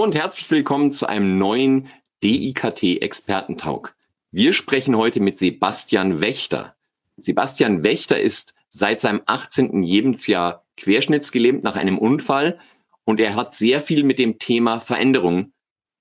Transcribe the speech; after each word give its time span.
Und 0.00 0.14
herzlich 0.14 0.50
willkommen 0.50 0.92
zu 0.92 1.04
einem 1.04 1.36
neuen 1.36 1.90
DIKT 2.24 3.02
Expertentalk. 3.02 3.94
Wir 4.30 4.54
sprechen 4.54 4.96
heute 4.96 5.20
mit 5.20 5.38
Sebastian 5.38 6.22
Wächter. 6.22 6.74
Sebastian 7.18 7.84
Wächter 7.84 8.18
ist 8.18 8.54
seit 8.70 9.02
seinem 9.02 9.20
18. 9.26 9.82
Lebensjahr 9.82 10.64
querschnittsgelähmt 10.78 11.62
nach 11.62 11.76
einem 11.76 11.98
Unfall 11.98 12.58
und 13.04 13.20
er 13.20 13.36
hat 13.36 13.52
sehr 13.52 13.82
viel 13.82 14.02
mit 14.02 14.18
dem 14.18 14.38
Thema 14.38 14.80
Veränderung 14.80 15.52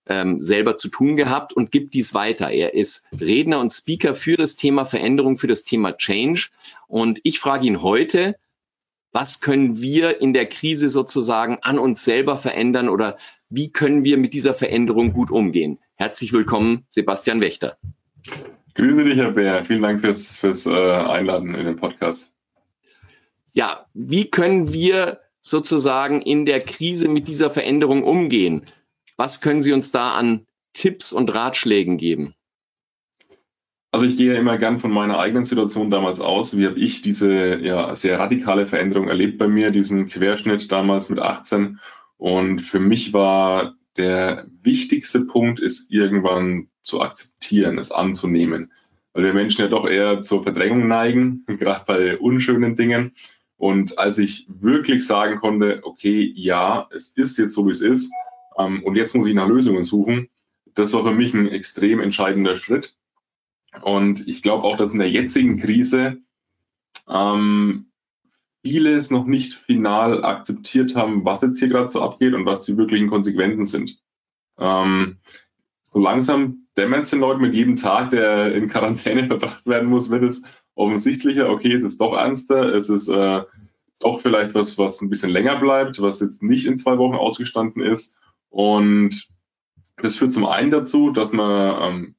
ähm, 0.06 0.42
selber 0.42 0.78
zu 0.78 0.88
tun 0.88 1.18
gehabt 1.18 1.52
und 1.52 1.70
gibt 1.70 1.94
dies 1.94 2.14
weiter. 2.14 2.52
Er 2.52 2.76
ist 2.76 3.06
Redner 3.20 3.60
und 3.60 3.74
Speaker 3.74 4.16
für 4.16 4.38
das 4.38 4.56
Thema 4.56 4.86
Veränderung, 4.86 5.38
für 5.38 5.48
das 5.48 5.66
Thema 5.66 5.98
Change. 5.98 6.48
Und 6.88 7.20
ich 7.24 7.42
frage 7.42 7.68
ihn 7.68 7.82
heute, 7.82 8.38
was 9.12 9.42
können 9.42 9.82
wir 9.82 10.22
in 10.22 10.34
der 10.34 10.46
Krise 10.46 10.90
sozusagen 10.90 11.58
an 11.64 11.80
uns 11.80 12.06
selber 12.06 12.38
verändern 12.38 12.88
oder 12.88 13.18
wie 13.50 13.72
können 13.72 14.04
wir 14.04 14.18
mit 14.18 14.34
dieser 14.34 14.54
Veränderung 14.54 15.14
gut 15.14 15.32
umgehen? 15.32 15.80
Herzlich 15.96 16.32
willkommen, 16.34 16.86
Sebastian 16.90 17.42
Wächter. 17.42 17.78
Grüße 18.76 19.04
dich, 19.04 19.16
Herr 19.16 19.32
Bär. 19.32 19.66
Vielen 19.66 19.82
Dank 19.82 20.02
fürs, 20.02 20.38
fürs 20.38 20.66
äh, 20.68 20.72
Einladen 20.72 21.56
in 21.56 21.66
den 21.66 21.76
Podcast. 21.76 22.36
Ja, 23.52 23.88
wie 23.94 24.30
können 24.30 24.72
wir 24.72 25.20
sozusagen 25.42 26.22
in 26.22 26.46
der 26.46 26.62
Krise 26.62 27.08
mit 27.08 27.28
dieser 27.28 27.50
Veränderung 27.50 28.04
umgehen? 28.04 28.62
Was 29.18 29.42
können 29.42 29.64
Sie 29.64 29.74
uns 29.74 29.92
da 29.92 30.14
an 30.14 30.46
Tipps 30.74 31.12
und 31.12 31.34
Ratschlägen 31.34 31.98
geben? 31.98 32.36
Also 33.92 34.06
ich 34.06 34.18
gehe 34.18 34.36
immer 34.36 34.60
gern 34.60 34.80
von 34.80 34.92
meiner 34.92 35.18
eigenen 35.18 35.46
Situation 35.46 35.90
damals 35.90 36.22
aus. 36.22 36.56
Wie 36.56 36.68
habe 36.68 36.80
ich 36.80 37.02
diese 37.02 37.58
ja, 37.58 37.96
sehr 37.96 38.20
radikale 38.20 38.68
Veränderung 38.68 39.08
erlebt 39.08 39.40
bei 39.40 39.48
mir, 39.48 39.72
diesen 39.72 40.10
Querschnitt 40.10 40.72
damals 40.72 41.10
mit 41.10 41.18
18 41.18 41.80
und 42.20 42.60
für 42.60 42.82
mich 42.82 43.14
war 43.14 43.78
der 43.96 44.46
wichtigste 44.62 45.22
Punkt, 45.22 45.62
ist 45.62 45.90
irgendwann 45.90 46.68
zu 46.82 47.02
akzeptieren, 47.02 47.78
es 47.78 47.94
anzunehmen. 47.94 48.74
Weil 49.14 49.24
wir 49.24 49.34
Menschen 49.34 49.62
ja 49.62 49.70
doch 49.70 49.90
eher 49.90 50.20
zur 50.20 50.44
Verdrängung 50.44 50.90
neigen, 50.90 51.46
gerade 51.48 51.86
bei 51.88 52.18
unschönen 52.18 52.76
Dingen. 52.76 53.14
Und 53.56 54.00
als 54.00 54.18
ich 54.18 54.48
wirklich 54.50 55.08
sagen 55.08 55.40
konnte, 55.40 55.80
okay, 55.84 56.30
ja, 56.36 56.90
es 56.94 57.16
ist 57.16 57.38
jetzt 57.38 57.54
so, 57.54 57.66
wie 57.68 57.72
es 57.72 57.82
ist, 57.82 58.12
ähm, 58.58 58.84
und 58.84 58.98
jetzt 58.98 59.16
muss 59.16 59.26
ich 59.26 59.34
nach 59.34 59.48
Lösungen 59.48 59.86
suchen, 59.86 60.28
das 60.76 60.92
war 60.92 61.06
für 61.06 61.14
mich 61.14 61.34
ein 61.34 61.48
extrem 61.48 62.02
entscheidender 62.02 62.58
Schritt. 62.58 62.98
Und 63.82 64.28
ich 64.28 64.42
glaube 64.42 64.66
auch, 64.66 64.76
dass 64.76 64.92
in 64.92 65.00
der 65.00 65.10
jetzigen 65.10 65.56
Krise 65.56 66.18
ähm, 67.08 67.89
vieles 68.62 69.12
noch 69.12 69.26
nicht 69.26 69.54
final 69.54 70.24
akzeptiert 70.24 70.96
haben, 70.96 71.26
was 71.26 71.42
jetzt 71.42 71.60
hier 71.60 71.70
gerade 71.70 71.90
so 71.90 72.02
abgeht 72.02 72.34
und 72.34 72.46
was 72.46 72.66
die 72.66 72.78
wirklichen 72.78 73.10
Konsequenzen 73.10 73.66
sind. 73.66 74.00
Ähm, 74.60 75.18
so 75.86 76.00
langsam 76.00 76.68
dämmert 76.78 77.04
es 77.04 77.10
den 77.10 77.20
Leuten 77.20 77.42
mit 77.42 77.56
jedem 77.56 77.76
Tag, 77.76 78.10
der 78.12 78.54
in 78.54 78.70
Quarantäne 78.70 79.28
verbracht 79.28 79.66
werden 79.66 79.90
muss, 79.90 80.10
wird 80.10 80.24
es 80.24 80.44
offensichtlicher, 80.76 81.50
okay, 81.50 81.74
es 81.74 81.84
ist 81.84 82.00
doch 82.00 82.14
ernster, 82.14 82.74
es 82.74 82.90
ist 82.90 83.10
äh, 83.10 83.44
doch 84.00 84.22
vielleicht 84.22 84.56
was, 84.56 84.78
was 84.78 85.02
ein 85.02 85.10
bisschen 85.10 85.30
länger 85.30 85.58
bleibt, 85.60 86.02
was 86.02 86.22
jetzt 86.22 86.42
nicht 86.42 86.66
in 86.66 86.78
zwei 86.78 86.98
Wochen 86.98 87.16
ausgestanden 87.16 87.82
ist. 87.82 88.16
Und 88.50 89.28
das 89.98 90.16
führt 90.16 90.34
zum 90.34 90.46
einen 90.46 90.72
dazu, 90.72 91.12
dass 91.12 91.34
man 91.34 91.82
ähm, 91.82 92.16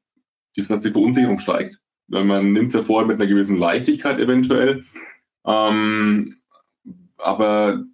die, 0.57 0.65
Verunsicherung 0.65 1.39
steigt. 1.39 1.79
Man 2.09 2.53
nimmt 2.53 2.69
es 2.69 2.75
ja 2.75 2.83
vorher 2.83 3.07
mit 3.07 3.17
einer 3.17 3.29
gewissen 3.29 3.57
Leichtigkeit 3.57 4.19
eventuell 4.19 4.85
ähm, 5.45 6.37
aber 7.19 7.85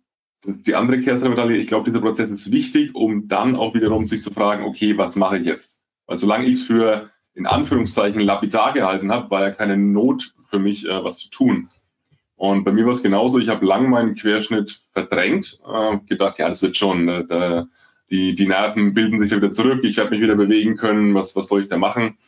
das, 0.42 0.62
die 0.62 0.74
andere 0.74 1.00
Kehrseite 1.00 1.52
ich 1.54 1.66
glaube, 1.66 1.84
dieser 1.84 2.00
Prozess 2.00 2.30
ist 2.30 2.50
wichtig, 2.50 2.94
um 2.94 3.28
dann 3.28 3.56
auch 3.56 3.74
wiederum 3.74 4.06
sich 4.06 4.22
zu 4.22 4.32
fragen, 4.32 4.64
okay, 4.64 4.96
was 4.96 5.16
mache 5.16 5.38
ich 5.38 5.46
jetzt? 5.46 5.82
Weil 6.06 6.18
solange 6.18 6.46
ich 6.46 6.54
es 6.54 6.62
für 6.62 7.10
in 7.34 7.46
Anführungszeichen 7.46 8.20
lapidar 8.20 8.72
gehalten 8.72 9.12
habe, 9.12 9.30
war 9.30 9.42
ja 9.42 9.50
keine 9.50 9.76
Not 9.76 10.34
für 10.42 10.58
mich, 10.58 10.86
äh, 10.86 11.04
was 11.04 11.18
zu 11.18 11.30
tun. 11.30 11.68
Und 12.36 12.64
bei 12.64 12.72
mir 12.72 12.84
war 12.84 12.92
es 12.92 13.02
genauso. 13.02 13.38
Ich 13.38 13.48
habe 13.48 13.64
lang 13.66 13.90
meinen 13.90 14.14
Querschnitt 14.14 14.80
verdrängt, 14.92 15.60
äh, 15.66 15.98
gedacht, 16.06 16.38
ja, 16.38 16.48
das 16.48 16.62
wird 16.62 16.76
schon. 16.76 17.08
Äh, 17.08 17.26
da, 17.26 17.66
die, 18.10 18.34
die 18.34 18.46
Nerven 18.46 18.94
bilden 18.94 19.18
sich 19.18 19.30
da 19.30 19.36
wieder 19.36 19.50
zurück, 19.50 19.80
ich 19.82 19.96
werde 19.96 20.10
mich 20.10 20.20
wieder 20.20 20.36
bewegen 20.36 20.76
können, 20.76 21.14
was, 21.14 21.34
was 21.34 21.48
soll 21.48 21.62
ich 21.62 21.68
da 21.68 21.76
machen? 21.76 22.18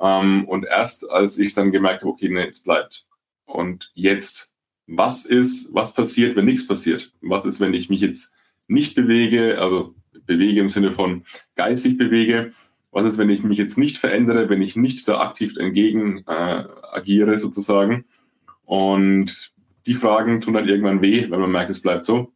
Ähm, 0.00 0.48
und 0.48 0.64
erst 0.64 1.08
als 1.10 1.38
ich 1.38 1.52
dann 1.52 1.72
gemerkt 1.72 2.02
habe, 2.02 2.12
okay, 2.12 2.28
nee, 2.28 2.46
es 2.46 2.62
bleibt. 2.62 3.06
Und 3.44 3.92
jetzt 3.94 4.54
was 4.90 5.24
ist, 5.24 5.72
was 5.72 5.94
passiert, 5.94 6.34
wenn 6.34 6.46
nichts 6.46 6.66
passiert? 6.66 7.12
Was 7.20 7.44
ist, 7.44 7.60
wenn 7.60 7.74
ich 7.74 7.90
mich 7.90 8.00
jetzt 8.00 8.34
nicht 8.66 8.96
bewege, 8.96 9.60
also 9.60 9.94
bewege 10.26 10.60
im 10.60 10.68
Sinne 10.68 10.90
von 10.90 11.22
geistig 11.54 11.96
bewege? 11.96 12.50
Was 12.90 13.04
ist, 13.04 13.16
wenn 13.16 13.30
ich 13.30 13.44
mich 13.44 13.56
jetzt 13.56 13.78
nicht 13.78 13.98
verändere, 13.98 14.48
wenn 14.48 14.60
ich 14.60 14.74
nicht 14.74 15.06
da 15.06 15.20
aktiv 15.20 15.56
entgegen 15.56 16.24
äh, 16.26 16.64
agiere 16.92 17.38
sozusagen? 17.38 18.04
Und 18.64 19.52
die 19.86 19.94
Fragen 19.94 20.40
tun 20.40 20.54
dann 20.54 20.68
irgendwann 20.68 21.02
weh, 21.02 21.30
wenn 21.30 21.40
man 21.40 21.52
merkt, 21.52 21.70
es 21.70 21.80
bleibt 21.80 22.04
so. 22.04 22.32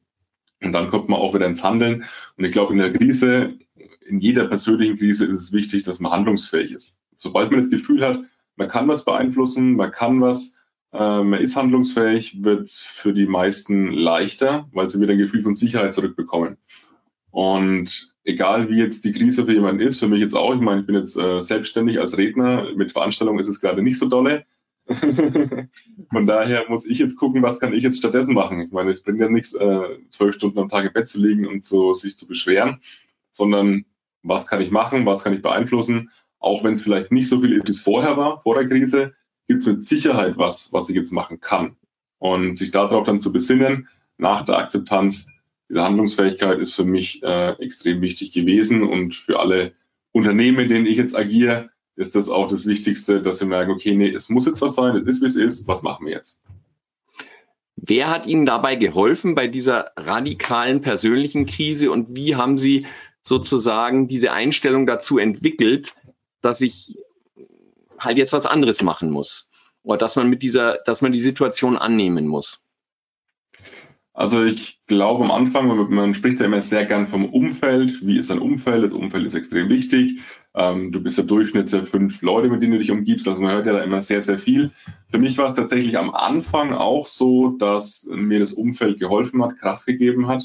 Und 0.62 0.72
dann 0.72 0.91
kommt 0.91 1.09
man 1.09 1.19
auch 1.19 1.34
wieder 1.34 1.47
ins 1.47 1.64
Handeln. 1.64 2.04
Und 2.37 2.44
ich 2.44 2.53
glaube, 2.53 2.72
in 2.72 2.78
der 2.78 2.93
Krise, 2.93 3.59
in 4.06 4.20
jeder 4.20 4.47
persönlichen 4.47 4.97
Krise 4.97 5.26
ist 5.26 5.43
es 5.43 5.53
wichtig, 5.53 5.82
dass 5.82 5.98
man 5.98 6.12
handlungsfähig 6.12 6.70
ist. 6.70 7.00
Sobald 7.16 7.50
man 7.50 7.62
das 7.62 7.70
Gefühl 7.70 8.06
hat, 8.06 8.20
man 8.54 8.69
kann 8.69 8.87
was 8.87 9.04
beeinflussen, 9.04 9.75
man 9.75 9.91
kann 9.91 10.20
was 10.20 10.56
ähm, 10.94 11.31
man 11.31 11.41
ist 11.41 11.56
handlungsfähig, 11.56 12.44
wird 12.44 12.71
für 12.71 13.12
die 13.12 13.27
meisten 13.27 13.91
leichter, 13.93 14.69
weil 14.72 14.88
sie 14.88 15.00
wieder 15.00 15.12
ein 15.12 15.19
Gefühl 15.19 15.43
von 15.43 15.55
Sicherheit 15.55 15.93
zurückbekommen. 15.93 16.56
Und 17.32 18.15
egal 18.22 18.69
wie 18.71 18.78
jetzt 18.78 19.05
die 19.05 19.10
Krise 19.10 19.44
für 19.44 19.53
jemanden 19.53 19.81
ist, 19.81 19.99
für 19.99 20.06
mich 20.06 20.21
jetzt 20.21 20.37
auch, 20.37 20.55
ich 20.55 20.60
meine, 20.60 20.81
ich 20.81 20.87
bin 20.87 20.94
jetzt 20.94 21.16
äh, 21.16 21.41
selbstständig 21.41 21.99
als 21.99 22.16
Redner, 22.16 22.69
mit 22.77 22.93
Veranstaltungen 22.93 23.41
ist 23.41 23.49
es 23.49 23.60
gerade 23.60 23.82
nicht 23.82 23.99
so 23.99 24.09
dolle. 24.09 24.47
Von 24.87 26.27
daher 26.28 26.66
muss 26.69 26.87
ich 26.87 27.00
jetzt 27.00 27.16
gucken, 27.16 27.43
was 27.43 27.59
kann 27.59 27.75
ich 27.75 27.82
jetzt 27.82 27.99
stattdessen 27.99 28.34
machen. 28.34 28.61
Ich 28.61 28.71
meine, 28.71 28.93
es 28.93 29.03
bringt 29.03 29.19
ja 29.19 29.28
nichts, 29.28 29.53
äh, 29.53 29.99
zwölf 30.11 30.37
Stunden 30.37 30.61
am 30.61 30.69
Tag 30.69 30.84
im 30.84 30.93
Bett 30.93 31.09
zu 31.09 31.21
liegen 31.21 31.49
und 31.49 31.65
so, 31.65 31.93
sich 31.93 32.16
zu 32.16 32.28
beschweren, 32.28 32.78
sondern 33.32 33.84
was 34.22 34.47
kann 34.47 34.61
ich 34.61 34.71
machen, 34.71 35.06
was 35.06 35.25
kann 35.25 35.34
ich 35.34 35.43
beeinflussen, 35.43 36.11
auch 36.38 36.62
wenn 36.62 36.75
es 36.75 36.82
vielleicht 36.82 37.11
nicht 37.11 37.28
so 37.28 37.41
viel 37.41 37.53
ist, 37.53 37.66
wie 37.66 37.72
es 37.72 37.81
vorher 37.81 38.16
war, 38.16 38.38
vor 38.43 38.55
der 38.55 38.69
Krise, 38.69 39.15
gibt 39.47 39.60
es 39.60 39.66
mit 39.66 39.84
Sicherheit 39.84 40.38
was, 40.38 40.72
was 40.72 40.88
ich 40.88 40.97
jetzt 40.97 41.12
machen 41.12 41.41
kann. 41.41 41.77
Und 42.19 42.56
sich 42.56 42.71
darauf 42.71 43.06
dann 43.06 43.21
zu 43.21 43.32
besinnen, 43.32 43.88
nach 44.16 44.43
der 44.43 44.59
Akzeptanz, 44.59 45.28
diese 45.69 45.82
Handlungsfähigkeit 45.82 46.59
ist 46.59 46.75
für 46.75 46.84
mich 46.84 47.22
äh, 47.22 47.53
extrem 47.62 48.00
wichtig 48.00 48.32
gewesen 48.32 48.82
und 48.82 49.15
für 49.15 49.41
alle 49.41 49.72
Unternehmen, 50.12 50.60
in 50.60 50.69
denen 50.69 50.87
ich 50.87 50.97
jetzt 50.97 51.16
agiere, 51.16 51.71
ist 51.97 52.15
das 52.16 52.28
auch 52.28 52.49
das 52.49 52.66
Wichtigste, 52.66 53.22
dass 53.22 53.38
sie 53.38 53.47
merken, 53.47 53.72
okay, 53.72 53.94
nee, 53.94 54.09
es 54.09 54.28
muss 54.28 54.47
jetzt 54.47 54.62
was 54.62 54.75
sein, 54.75 54.97
es 54.97 55.03
ist, 55.03 55.22
wie 55.22 55.27
es 55.27 55.37
ist, 55.37 55.69
was 55.69 55.82
machen 55.82 56.06
wir 56.06 56.12
jetzt? 56.12 56.41
Wer 57.76 58.09
hat 58.09 58.26
Ihnen 58.26 58.47
dabei 58.47 58.76
geholfen 58.76 59.34
bei 59.34 59.49
dieser 59.49 59.93
radikalen 59.97 60.81
persönlichen 60.81 61.44
Krise 61.44 61.91
und 61.91 62.16
wie 62.16 62.37
haben 62.37 62.56
Sie 62.56 62.87
sozusagen 63.21 64.09
diese 64.09 64.32
Einstellung 64.32 64.87
dazu 64.87 65.19
entwickelt, 65.19 65.94
dass 66.41 66.61
ich 66.61 66.97
halt 67.99 68.19
jetzt 68.19 68.32
was 68.32 68.47
anderes 68.47 68.82
machen 68.82 69.10
muss. 69.10 69.50
Oder 69.82 69.99
dass 69.99 70.16
man 70.16 70.28
mit 70.28 70.43
dieser, 70.43 70.78
dass 70.87 71.03
man 71.03 71.12
die 71.12 71.21
Situation 71.21 71.77
annehmen 71.77 72.27
muss. 72.27 72.65
Also 74.16 74.44
ich 74.44 74.81
glaube 74.87 75.25
am 75.25 75.32
Anfang, 75.32 75.91
man 75.91 76.15
spricht 76.15 76.38
ja 76.38 76.47
immer 76.47 76.62
sehr 76.62 76.87
gern 76.87 77.09
vom 77.09 77.27
Umfeld. 77.27 78.06
Wie 78.06 78.16
ist 78.16 78.31
ein 78.31 78.38
Umfeld? 78.38 78.84
Das 78.84 78.93
Umfeld 78.93 79.27
ist 79.27 79.34
extrem 79.34 79.69
wichtig. 79.69 80.21
Ähm, 80.55 80.93
du 80.93 81.03
bist 81.03 81.19
der 81.19 81.25
Durchschnitt 81.25 81.72
der 81.72 81.84
fünf 81.84 82.22
Leute, 82.22 82.49
mit 82.49 82.62
denen 82.62 82.75
du 82.75 82.78
dich 82.78 82.93
umgibst. 82.93 83.27
Also 83.27 83.43
man 83.43 83.53
hört 83.53 83.66
ja 83.66 83.72
da 83.72 83.82
immer 83.82 84.03
sehr, 84.03 84.22
sehr 84.22 84.38
viel. 84.38 84.71
Für 85.11 85.19
mich 85.19 85.37
war 85.37 85.49
es 85.49 85.56
tatsächlich 85.56 85.99
am 85.99 86.15
Anfang 86.15 86.72
auch 86.72 87.09
so, 87.09 87.50
dass 87.58 88.08
mir 88.08 88.38
das 88.38 88.52
Umfeld 88.52 89.00
geholfen 89.00 89.43
hat, 89.43 89.58
Kraft 89.58 89.85
gegeben 89.85 90.29
hat, 90.29 90.44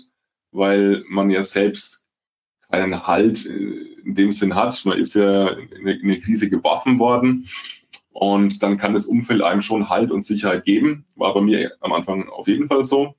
weil 0.52 1.04
man 1.08 1.30
ja 1.30 1.44
selbst 1.44 2.08
keinen 2.72 3.06
Halt 3.06 3.46
in 4.06 4.16
dem 4.16 4.32
Sinn 4.32 4.56
hat. 4.56 4.86
Man 4.86 4.98
ist 4.98 5.16
ja 5.16 5.50
in 5.50 5.88
eine 5.88 6.20
Krise 6.20 6.50
geworfen 6.50 7.00
worden 7.00 7.48
und 8.12 8.64
dann 8.64 8.78
kann 8.78 8.94
das 8.94 9.06
Umfeld 9.06 9.42
einem 9.42 9.62
schon 9.62 9.90
Halt 9.90 10.12
und 10.12 10.24
Sicherheit 10.24 10.66
geben. 10.66 11.06
War 11.16 11.34
bei 11.34 11.42
mir 11.42 11.74
am 11.82 11.94
Anfang 11.94 12.30
auf 12.30 12.48
jeden 12.48 12.68
Fall 12.68 12.84
so. 12.84 13.16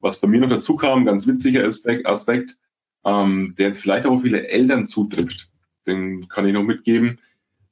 Was 0.00 0.20
bei 0.20 0.28
mir 0.28 0.40
noch 0.40 0.50
dazu 0.50 0.76
kam, 0.76 1.04
ganz 1.04 1.26
witziger 1.26 1.64
Aspekt, 1.64 2.06
Aspekt 2.06 2.58
ähm, 3.04 3.54
der 3.58 3.74
vielleicht 3.74 4.06
auch 4.06 4.20
viele 4.20 4.48
Eltern 4.48 4.86
zutrifft. 4.86 5.50
Den 5.86 6.28
kann 6.28 6.46
ich 6.46 6.54
noch 6.54 6.62
mitgeben. 6.62 7.20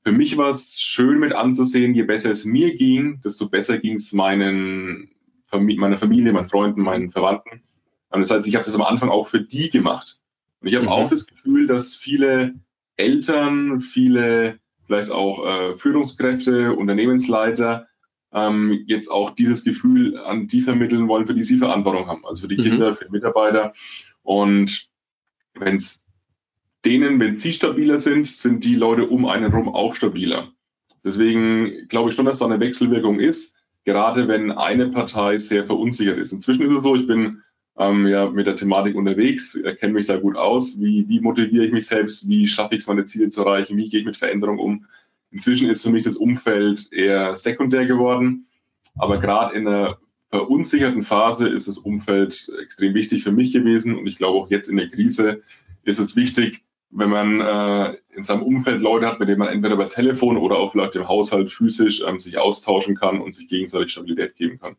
Für 0.05 0.13
mich 0.13 0.37
war 0.37 0.51
es 0.51 0.81
schön 0.81 1.19
mit 1.19 1.33
anzusehen, 1.33 1.95
je 1.95 2.03
besser 2.03 2.31
es 2.31 2.45
mir 2.45 2.75
ging, 2.75 3.21
desto 3.23 3.49
besser 3.49 3.79
ging 3.79 3.97
es 3.97 4.13
meinen, 4.13 5.11
meiner 5.51 5.97
Familie, 5.97 6.33
meinen 6.33 6.49
Freunden, 6.49 6.83
meinen 6.83 7.11
Verwandten. 7.11 7.63
Das 8.11 8.31
heißt, 8.31 8.47
ich 8.47 8.57
habe 8.57 8.65
das 8.65 8.75
am 8.75 8.83
Anfang 8.83 9.09
auch 9.09 9.29
für 9.29 9.41
die 9.41 9.71
gemacht. 9.71 10.22
Und 10.63 10.69
ich 10.69 10.75
habe 10.77 10.87
mhm. 10.87 10.93
auch 10.93 11.11
das 11.11 11.27
Gefühl, 11.27 11.67
dass 11.67 11.95
viele 11.95 12.55
Eltern, 12.97 13.81
viele 13.81 14.59
vielleicht 14.87 15.11
auch 15.11 15.47
äh, 15.47 15.75
Führungskräfte, 15.75 16.75
Unternehmensleiter 16.75 17.89
ähm, 18.33 18.85
jetzt 18.87 19.11
auch 19.11 19.31
dieses 19.31 19.65
Gefühl 19.65 20.19
an 20.19 20.47
die 20.47 20.61
vermitteln 20.61 21.09
wollen, 21.09 21.27
für 21.27 21.35
die 21.35 21.43
sie 21.43 21.59
Verantwortung 21.59 22.07
haben, 22.07 22.25
also 22.25 22.43
für 22.43 22.49
die 22.49 22.59
mhm. 22.59 22.63
Kinder, 22.63 22.97
für 22.97 23.05
die 23.05 23.11
Mitarbeiter. 23.11 23.73
Und 24.23 24.89
wenn 25.55 25.77
es 25.77 26.07
denen, 26.85 27.21
wenn 27.21 27.39
sie 27.39 27.53
stabiler 27.53 27.99
sind, 27.99 28.27
sind 28.27 28.65
die 28.65 28.75
Leute 28.75 29.07
um 29.07 29.27
einen 29.27 29.51
herum 29.51 29.69
auch 29.69 29.95
stabiler. 29.95 30.53
Deswegen 31.05 31.89
glaube 31.89 32.11
ich 32.11 32.17
schon, 32.17 32.27
dass 32.27 32.39
da 32.39 32.47
eine 32.47 32.61
Wechselwirkung 32.61 33.19
ist, 33.19 33.57
gerade 33.85 34.29
wenn 34.29 34.53
eine 34.53 34.89
Partei 34.89 35.39
sehr 35.39 35.67
verunsichert 35.67 36.19
ist. 36.19 36.33
Inzwischen 36.33 36.67
ist 36.67 36.77
es 36.77 36.83
so, 36.83 36.95
ich 36.95 37.07
bin 37.07 37.43
ähm, 37.79 38.07
ja 38.07 38.29
mit 38.31 38.47
der 38.47 38.57
Thematik 38.57 38.97
unterwegs, 38.97 39.59
kenne 39.79 39.95
mich 39.95 40.07
da 40.07 40.17
gut 40.17 40.37
aus. 40.37 40.81
Wie, 40.81 41.09
wie 41.09 41.21
motiviere 41.21 41.65
ich 41.65 41.73
mich 41.73 41.87
selbst? 41.87 42.29
Wie 42.29 42.47
schaffe 42.47 42.75
ich 42.75 42.83
es, 42.83 42.87
meine 42.87 43.05
Ziele 43.05 43.29
zu 43.29 43.43
erreichen? 43.43 43.77
Wie 43.77 43.89
gehe 43.89 44.01
ich 44.01 44.07
mit 44.07 44.17
Veränderungen 44.17 44.61
um? 44.61 44.87
Inzwischen 45.31 45.71
ist 45.71 45.83
für 45.83 45.91
mich 45.91 46.03
das 46.03 46.17
Umfeld 46.17 46.93
eher 46.93 47.35
sekundär 47.37 47.87
geworden. 47.87 48.47
Aber 48.97 49.19
gerade 49.19 49.57
in 49.57 49.67
einer 49.67 49.99
verunsicherten 50.29 51.03
Phase 51.03 51.49
ist 51.49 51.69
das 51.69 51.79
Umfeld 51.79 52.53
extrem 52.61 52.95
wichtig 52.95 53.23
für 53.23 53.33
mich 53.33 53.53
gewesen. 53.53 53.97
Und 53.97 54.07
ich 54.07 54.17
glaube 54.17 54.39
auch 54.39 54.51
jetzt 54.51 54.69
in 54.69 54.77
der 54.77 54.89
Krise 54.89 55.43
ist 55.85 55.99
es 55.99 56.17
wichtig, 56.17 56.63
wenn 56.91 57.09
man 57.09 57.41
äh, 57.41 57.97
in 58.15 58.23
seinem 58.23 58.43
Umfeld 58.43 58.83
Leute 58.83 59.07
hat, 59.07 59.19
mit 59.19 59.29
denen 59.29 59.39
man 59.39 59.49
entweder 59.49 59.77
per 59.77 59.89
Telefon 59.89 60.37
oder 60.37 60.57
auch 60.57 60.73
vielleicht 60.73 60.95
im 60.95 61.09
Haushalt 61.09 61.51
physisch 61.51 62.03
ähm, 62.07 62.21
sich 62.21 62.37
austauschen 62.37 62.97
kann 62.97 63.21
und 63.21 63.35
sich 63.35 63.49
gegenseitig 63.49 63.93
Stabilität 63.93 64.37
geben 64.37 64.59
kann. 64.59 64.77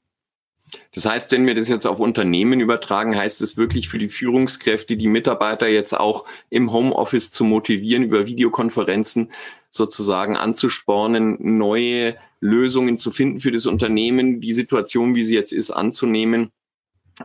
Das 0.94 1.06
heißt, 1.06 1.32
wenn 1.32 1.46
wir 1.46 1.56
das 1.56 1.68
jetzt 1.68 1.86
auf 1.86 2.00
Unternehmen 2.00 2.60
übertragen, 2.60 3.16
heißt 3.16 3.42
es 3.42 3.58
wirklich 3.58 3.90
für 3.90 4.00
die 4.00 4.10
Führungskräfte, 4.10 4.98
die 4.98 5.08
Mitarbeiter 5.08 5.68
jetzt 5.68 5.94
auch 5.94 6.26
im 6.50 6.72
Homeoffice 6.72 7.32
zu 7.32 7.44
motivieren, 7.44 8.04
über 8.04 8.28
Videokonferenzen 8.28 9.32
sozusagen 9.70 10.38
anzuspornen, 10.38 11.38
neue 11.58 12.16
Lösungen 12.40 12.98
zu 12.98 13.12
finden 13.12 13.40
für 13.40 13.52
das 13.52 13.66
Unternehmen, 13.66 14.42
die 14.42 14.54
Situation, 14.54 15.16
wie 15.16 15.24
sie 15.24 15.36
jetzt 15.36 15.54
ist, 15.54 15.72
anzunehmen 15.72 16.52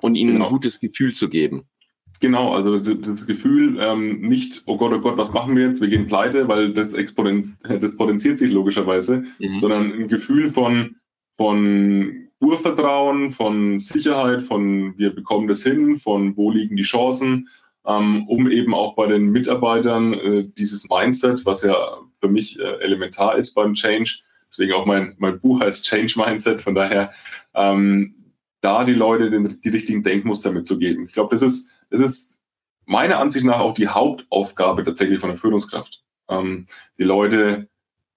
und 0.00 0.14
ihnen 0.14 0.34
genau. 0.34 0.46
ein 0.46 0.52
gutes 0.52 0.80
Gefühl 0.80 1.12
zu 1.12 1.28
geben. 1.28 1.64
Genau, 2.20 2.52
also 2.52 2.78
das 2.78 3.26
Gefühl, 3.26 3.78
ähm, 3.80 4.20
nicht, 4.22 4.62
oh 4.66 4.76
Gott, 4.76 4.92
oh 4.92 5.00
Gott, 5.00 5.16
was 5.16 5.32
machen 5.32 5.54
wir 5.56 5.66
jetzt? 5.66 5.80
Wir 5.80 5.88
gehen 5.88 6.08
pleite, 6.08 6.48
weil 6.48 6.72
das, 6.72 6.92
exponen 6.92 7.56
das 7.62 7.96
potenziert 7.96 8.40
sich 8.40 8.50
logischerweise, 8.50 9.24
mhm. 9.38 9.60
sondern 9.60 9.92
ein 9.92 10.08
Gefühl 10.08 10.50
von, 10.52 10.96
von 11.36 12.27
Urvertrauen, 12.40 13.32
von 13.32 13.78
Sicherheit, 13.78 14.42
von 14.42 14.96
wir 14.96 15.14
bekommen 15.14 15.48
das 15.48 15.62
hin, 15.62 15.98
von 15.98 16.36
wo 16.36 16.50
liegen 16.50 16.76
die 16.76 16.82
Chancen, 16.82 17.48
ähm, 17.84 18.28
um 18.28 18.50
eben 18.50 18.74
auch 18.74 18.94
bei 18.94 19.06
den 19.06 19.30
Mitarbeitern 19.30 20.14
äh, 20.14 20.44
dieses 20.46 20.88
Mindset, 20.88 21.46
was 21.46 21.62
ja 21.62 21.98
für 22.20 22.28
mich 22.28 22.58
äh, 22.58 22.80
elementar 22.80 23.36
ist 23.36 23.54
beim 23.54 23.74
Change, 23.74 24.20
deswegen 24.50 24.72
auch 24.72 24.86
mein, 24.86 25.14
mein 25.18 25.40
Buch 25.40 25.60
heißt 25.60 25.84
Change 25.84 26.14
Mindset, 26.16 26.60
von 26.60 26.74
daher 26.74 27.12
ähm, 27.54 28.14
da 28.60 28.84
die 28.84 28.94
Leute 28.94 29.30
den, 29.30 29.60
die 29.62 29.68
richtigen 29.68 30.02
Denkmuster 30.02 30.52
mitzugeben. 30.52 31.06
Ich 31.06 31.12
glaube, 31.12 31.34
das 31.34 31.42
ist 31.42 31.70
es 31.90 32.00
ist 32.00 32.40
meiner 32.84 33.18
Ansicht 33.18 33.44
nach 33.44 33.60
auch 33.60 33.74
die 33.74 33.88
Hauptaufgabe 33.88 34.84
tatsächlich 34.84 35.20
von 35.20 35.30
der 35.30 35.38
Führungskraft, 35.38 36.02
ähm, 36.28 36.66
die 36.98 37.04
Leute 37.04 37.68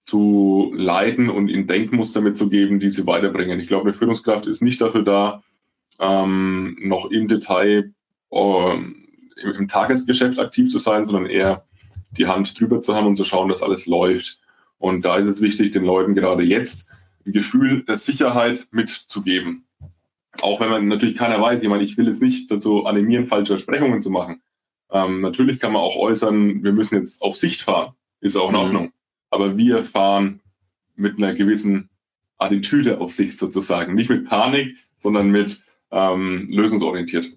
zu 0.02 0.74
leiten 0.76 1.30
und 1.30 1.48
ihnen 1.48 1.68
Denkmuster 1.68 2.22
mitzugeben, 2.22 2.80
die 2.80 2.90
sie 2.90 3.06
weiterbringen. 3.06 3.60
Ich 3.60 3.68
glaube, 3.68 3.84
eine 3.84 3.94
Führungskraft 3.94 4.48
ist 4.48 4.62
nicht 4.62 4.82
dafür 4.82 5.04
da, 5.04 5.44
ähm, 6.00 6.78
noch 6.82 7.12
im 7.12 7.28
Detail 7.28 7.94
ähm, 8.32 9.08
im, 9.38 9.52
im, 9.52 9.68
Tagesgeschäft 9.68 10.40
aktiv 10.40 10.70
zu 10.70 10.80
sein, 10.80 11.06
sondern 11.06 11.28
eher 11.28 11.66
die 12.18 12.28
Hand 12.28 12.60
drüber 12.60 12.82
zu 12.82 12.96
haben 12.96 13.08
und 13.08 13.16
zu 13.16 13.26
schauen, 13.26 13.50
dass 13.50 13.64
alles 13.64 13.86
läuft. 13.86 14.40
Und 14.78 15.06
da 15.06 15.18
ist 15.18 15.28
es 15.28 15.42
wichtig, 15.42 15.72
den 15.72 15.86
Leuten 15.86 16.16
gerade 16.16 16.44
jetzt 16.44 16.90
ein 17.26 17.34
Gefühl 17.34 17.84
der 17.84 17.98
Sicherheit 17.98 18.68
mitzugeben. 18.72 19.66
Auch 20.42 20.60
wenn 20.60 20.70
man 20.70 20.88
natürlich 20.88 21.18
keiner 21.18 21.40
weiß, 21.40 21.62
ich 21.62 21.70
meine, 21.70 21.84
ich 21.84 21.98
will 21.98 22.08
jetzt 22.08 22.22
nicht 22.22 22.50
dazu 22.50 22.86
animieren, 22.86 23.26
falsche 23.26 23.54
Versprechungen 23.54 24.02
zu 24.02 24.10
machen. 24.10 24.42
Ähm, 24.90 25.22
natürlich 25.22 25.60
kann 25.60 25.74
man 25.74 25.82
auch 25.82 25.96
äußern, 25.96 26.64
wir 26.64 26.74
müssen 26.74 26.96
jetzt 26.96 27.22
auf 27.22 27.38
Sicht 27.38 27.62
fahren. 27.62 27.94
Ist 28.22 28.38
auch 28.38 28.50
in 28.50 28.56
mhm. 28.56 28.62
Ordnung. 28.62 28.94
Aber 29.32 29.58
wir 29.58 29.82
fahren 29.82 30.42
mit 30.96 31.18
einer 31.18 31.34
gewissen 31.34 31.90
Attitüde 32.38 33.00
auf 33.00 33.12
Sicht 33.12 33.40
sozusagen. 33.40 33.96
Nicht 33.96 34.10
mit 34.10 34.28
Panik, 34.28 34.76
sondern 34.98 35.32
mit 35.32 35.64
ähm, 35.92 36.48
lösungsorientiert. 36.50 37.32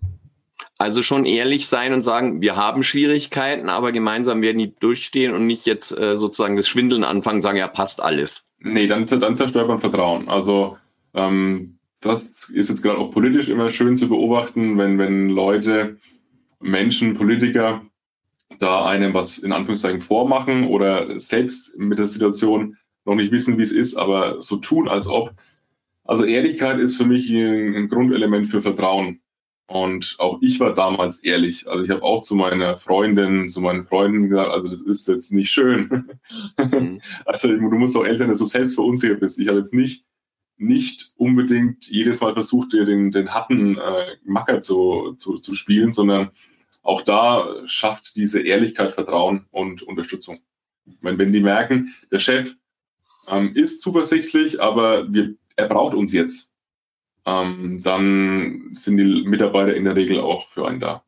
Also 0.76 1.02
schon 1.02 1.24
ehrlich 1.24 1.68
sein 1.68 1.92
und 1.92 2.02
sagen, 2.02 2.42
wir 2.42 2.56
haben 2.56 2.82
Schwierigkeiten, 2.82 3.68
aber 3.68 3.92
gemeinsam 3.92 4.42
werden 4.42 4.58
die 4.58 4.74
durchstehen 4.74 5.32
und 5.32 5.46
nicht 5.46 5.66
jetzt 5.66 5.96
äh, 5.96 6.16
sozusagen 6.16 6.56
das 6.56 6.68
Schwindeln 6.68 7.04
anfangen, 7.04 7.42
sagen, 7.42 7.58
ja, 7.58 7.68
passt 7.68 8.02
alles. 8.02 8.50
Nee, 8.58 8.86
dann, 8.86 9.06
dann 9.06 9.36
zerstört 9.36 9.68
man 9.68 9.80
Vertrauen. 9.80 10.28
Also 10.28 10.76
ähm, 11.14 11.78
das 12.00 12.50
ist 12.50 12.70
jetzt 12.70 12.82
gerade 12.82 12.98
auch 12.98 13.12
politisch 13.12 13.48
immer 13.48 13.70
schön 13.70 13.96
zu 13.96 14.08
beobachten, 14.08 14.76
wenn, 14.76 14.98
wenn 14.98 15.28
Leute, 15.28 15.98
Menschen, 16.60 17.14
Politiker 17.14 17.82
da 18.58 18.84
einem 18.86 19.14
was 19.14 19.38
in 19.38 19.52
Anführungszeichen 19.52 20.00
vormachen 20.00 20.66
oder 20.66 21.18
selbst 21.18 21.78
mit 21.78 21.98
der 21.98 22.06
Situation 22.06 22.76
noch 23.04 23.14
nicht 23.14 23.32
wissen, 23.32 23.58
wie 23.58 23.62
es 23.62 23.72
ist, 23.72 23.96
aber 23.96 24.40
so 24.42 24.56
tun, 24.56 24.88
als 24.88 25.08
ob. 25.08 25.34
Also 26.04 26.24
Ehrlichkeit 26.24 26.78
ist 26.78 26.96
für 26.96 27.04
mich 27.04 27.30
ein, 27.30 27.88
Grundelement 27.88 28.46
für 28.46 28.62
Vertrauen. 28.62 29.20
Und 29.66 30.16
auch 30.18 30.38
ich 30.42 30.60
war 30.60 30.74
damals 30.74 31.20
ehrlich. 31.20 31.66
Also 31.68 31.84
ich 31.84 31.90
habe 31.90 32.02
auch 32.02 32.20
zu 32.20 32.36
meiner 32.36 32.76
Freundin, 32.76 33.48
zu 33.48 33.62
meinen 33.62 33.84
Freunden 33.84 34.22
gesagt, 34.22 34.50
also 34.50 34.68
das 34.68 34.82
ist 34.82 35.08
jetzt 35.08 35.32
nicht 35.32 35.50
schön. 35.50 36.06
Mhm. 36.58 37.00
Also 37.24 37.48
du 37.48 37.70
musst 37.70 37.96
auch 37.96 38.04
ehrlich 38.04 38.18
sein, 38.18 38.28
dass 38.28 38.38
du 38.38 38.46
selbst 38.46 38.74
verunsichert 38.74 39.20
bist. 39.20 39.38
Ich 39.38 39.48
habe 39.48 39.58
jetzt 39.58 39.72
nicht 39.72 40.06
nicht 40.56 41.12
unbedingt 41.16 41.88
jedes 41.88 42.20
Mal 42.20 42.34
versucht, 42.34 42.72
dir 42.72 42.84
den, 42.84 43.10
den 43.10 43.30
harten 43.30 43.76
äh, 43.76 44.16
Macker 44.24 44.60
zu, 44.60 45.14
zu, 45.16 45.38
zu 45.38 45.54
spielen, 45.54 45.92
sondern 45.92 46.30
auch 46.82 47.02
da 47.02 47.62
schafft 47.66 48.16
diese 48.16 48.40
Ehrlichkeit 48.40 48.92
Vertrauen 48.92 49.46
und 49.50 49.82
Unterstützung. 49.82 50.40
Ich 50.86 50.96
wenn 51.00 51.32
die 51.32 51.40
merken, 51.40 51.94
der 52.10 52.18
Chef 52.18 52.54
ähm, 53.28 53.54
ist 53.54 53.82
zuversichtlich, 53.82 54.60
aber 54.60 55.12
wir, 55.12 55.34
er 55.56 55.68
braucht 55.68 55.94
uns 55.94 56.12
jetzt, 56.12 56.52
ähm, 57.26 57.82
dann 57.82 58.72
sind 58.74 58.96
die 58.98 59.24
Mitarbeiter 59.26 59.74
in 59.74 59.84
der 59.84 59.96
Regel 59.96 60.20
auch 60.20 60.46
für 60.46 60.68
einen 60.68 60.80
da. 60.80 61.04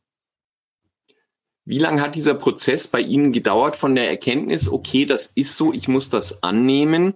Wie 1.64 1.78
lange 1.78 2.00
hat 2.00 2.14
dieser 2.14 2.34
Prozess 2.34 2.86
bei 2.86 3.00
Ihnen 3.00 3.32
gedauert 3.32 3.74
von 3.74 3.96
der 3.96 4.08
Erkenntnis, 4.08 4.70
okay, 4.70 5.04
das 5.04 5.26
ist 5.26 5.56
so, 5.56 5.72
ich 5.72 5.88
muss 5.88 6.08
das 6.08 6.44
annehmen, 6.44 7.14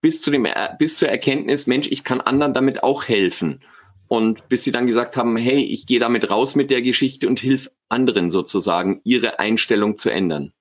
bis 0.00 0.22
zu 0.22 0.30
dem, 0.30 0.46
bis 0.78 0.98
zur 0.98 1.08
Erkenntnis, 1.08 1.66
Mensch, 1.66 1.88
ich 1.90 2.02
kann 2.02 2.20
anderen 2.20 2.52
damit 2.52 2.82
auch 2.82 3.06
helfen. 3.08 3.60
Und 4.08 4.48
bis 4.48 4.62
sie 4.62 4.72
dann 4.72 4.86
gesagt 4.86 5.16
haben, 5.16 5.36
hey, 5.36 5.62
ich 5.64 5.86
gehe 5.86 5.98
damit 5.98 6.30
raus 6.30 6.54
mit 6.54 6.70
der 6.70 6.82
Geschichte 6.82 7.26
und 7.26 7.40
hilf 7.40 7.70
anderen 7.88 8.30
sozusagen, 8.30 9.00
ihre 9.04 9.38
Einstellung 9.38 9.96
zu 9.96 10.10
ändern. 10.10 10.52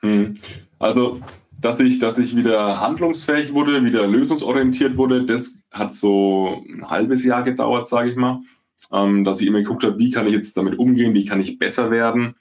Hm. 0.00 0.34
Also, 0.78 1.20
dass 1.60 1.80
ich, 1.80 1.98
dass 1.98 2.18
ich 2.18 2.36
wieder 2.36 2.80
handlungsfähig 2.80 3.52
wurde, 3.52 3.84
wieder 3.84 4.06
lösungsorientiert 4.06 4.96
wurde, 4.96 5.24
das 5.24 5.56
hat 5.70 5.94
so 5.94 6.64
ein 6.68 6.90
halbes 6.90 7.24
Jahr 7.24 7.42
gedauert, 7.42 7.88
sage 7.88 8.10
ich 8.10 8.16
mal. 8.16 8.40
Ähm, 8.90 9.24
dass 9.24 9.40
ich 9.40 9.46
immer 9.46 9.60
geguckt 9.60 9.84
habe, 9.84 9.98
wie 9.98 10.10
kann 10.10 10.26
ich 10.26 10.32
jetzt 10.32 10.56
damit 10.56 10.76
umgehen, 10.76 11.14
wie 11.14 11.24
kann 11.24 11.40
ich 11.40 11.58
besser 11.58 11.92
werden. 11.92 12.34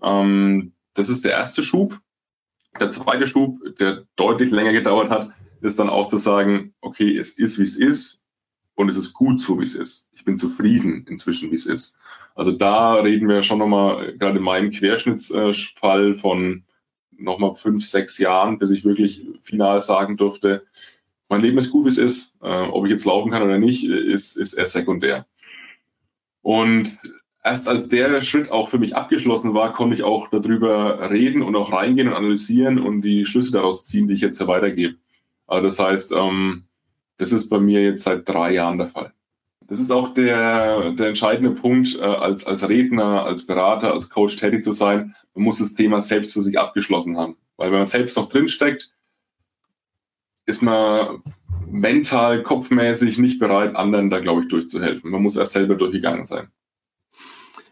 Ähm, 0.00 0.72
das 0.94 1.08
ist 1.08 1.24
der 1.24 1.32
erste 1.32 1.62
Schub. 1.64 2.00
Der 2.78 2.92
zweite 2.92 3.26
Schub, 3.26 3.58
der 3.80 4.04
deutlich 4.14 4.50
länger 4.50 4.72
gedauert 4.72 5.10
hat, 5.10 5.30
ist 5.60 5.80
dann 5.80 5.88
auch 5.88 6.06
zu 6.06 6.18
sagen, 6.18 6.74
okay, 6.80 7.16
es 7.16 7.36
ist, 7.36 7.58
wie 7.58 7.64
es 7.64 7.76
ist 7.76 8.24
und 8.78 8.88
es 8.88 8.96
ist 8.96 9.12
gut 9.12 9.40
so, 9.40 9.58
wie 9.58 9.64
es 9.64 9.74
ist. 9.74 10.08
Ich 10.14 10.24
bin 10.24 10.36
zufrieden 10.36 11.04
inzwischen, 11.08 11.50
wie 11.50 11.56
es 11.56 11.66
ist. 11.66 11.98
Also 12.36 12.52
da 12.52 12.94
reden 12.94 13.28
wir 13.28 13.42
schon 13.42 13.58
nochmal, 13.58 14.16
gerade 14.16 14.38
in 14.38 14.44
meinem 14.44 14.70
Querschnittsfall 14.70 16.14
von 16.14 16.62
nochmal 17.10 17.56
fünf, 17.56 17.84
sechs 17.84 18.18
Jahren, 18.18 18.60
bis 18.60 18.70
ich 18.70 18.84
wirklich 18.84 19.26
final 19.42 19.80
sagen 19.80 20.16
durfte, 20.16 20.64
mein 21.28 21.40
Leben 21.40 21.58
ist 21.58 21.72
gut, 21.72 21.86
wie 21.86 21.88
es 21.88 21.98
ist. 21.98 22.36
Äh, 22.40 22.68
ob 22.68 22.84
ich 22.84 22.92
jetzt 22.92 23.04
laufen 23.04 23.32
kann 23.32 23.42
oder 23.42 23.58
nicht, 23.58 23.84
ist, 23.84 24.36
ist 24.36 24.54
eher 24.54 24.68
sekundär. 24.68 25.26
Und 26.42 26.98
erst 27.42 27.66
als 27.66 27.88
der 27.88 28.22
Schritt 28.22 28.52
auch 28.52 28.68
für 28.68 28.78
mich 28.78 28.94
abgeschlossen 28.94 29.54
war, 29.54 29.72
konnte 29.72 29.96
ich 29.96 30.04
auch 30.04 30.28
darüber 30.28 31.10
reden 31.10 31.42
und 31.42 31.56
auch 31.56 31.72
reingehen 31.72 32.06
und 32.06 32.14
analysieren 32.14 32.78
und 32.78 33.02
die 33.02 33.26
Schlüsse 33.26 33.50
daraus 33.50 33.86
ziehen, 33.86 34.06
die 34.06 34.14
ich 34.14 34.20
jetzt 34.20 34.46
weitergebe. 34.46 34.98
Also 35.48 35.66
das 35.66 35.80
heißt, 35.80 36.12
ähm, 36.12 36.67
das 37.18 37.32
ist 37.32 37.48
bei 37.48 37.58
mir 37.58 37.82
jetzt 37.82 38.04
seit 38.04 38.28
drei 38.28 38.52
Jahren 38.52 38.78
der 38.78 38.88
Fall. 38.88 39.12
Das 39.68 39.80
ist 39.80 39.90
auch 39.90 40.14
der, 40.14 40.92
der 40.92 41.08
entscheidende 41.08 41.50
Punkt, 41.50 41.94
äh, 41.96 42.02
als, 42.02 42.46
als 42.46 42.66
Redner, 42.66 43.24
als 43.24 43.44
Berater, 43.44 43.92
als 43.92 44.08
Coach 44.08 44.36
tätig 44.36 44.64
zu 44.64 44.72
sein. 44.72 45.14
Man 45.34 45.44
muss 45.44 45.58
das 45.58 45.74
Thema 45.74 46.00
selbst 46.00 46.32
für 46.32 46.40
sich 46.40 46.58
abgeschlossen 46.58 47.18
haben. 47.18 47.36
Weil 47.58 47.70
wenn 47.70 47.78
man 47.78 47.86
selbst 47.86 48.16
noch 48.16 48.30
drinsteckt, 48.30 48.94
ist 50.46 50.62
man 50.62 51.22
mental, 51.66 52.42
kopfmäßig 52.42 53.18
nicht 53.18 53.38
bereit, 53.38 53.76
anderen 53.76 54.08
da, 54.08 54.20
glaube 54.20 54.42
ich, 54.42 54.48
durchzuhelfen. 54.48 55.10
Man 55.10 55.22
muss 55.22 55.36
erst 55.36 55.52
selber 55.52 55.74
durchgegangen 55.74 56.24
sein. 56.24 56.48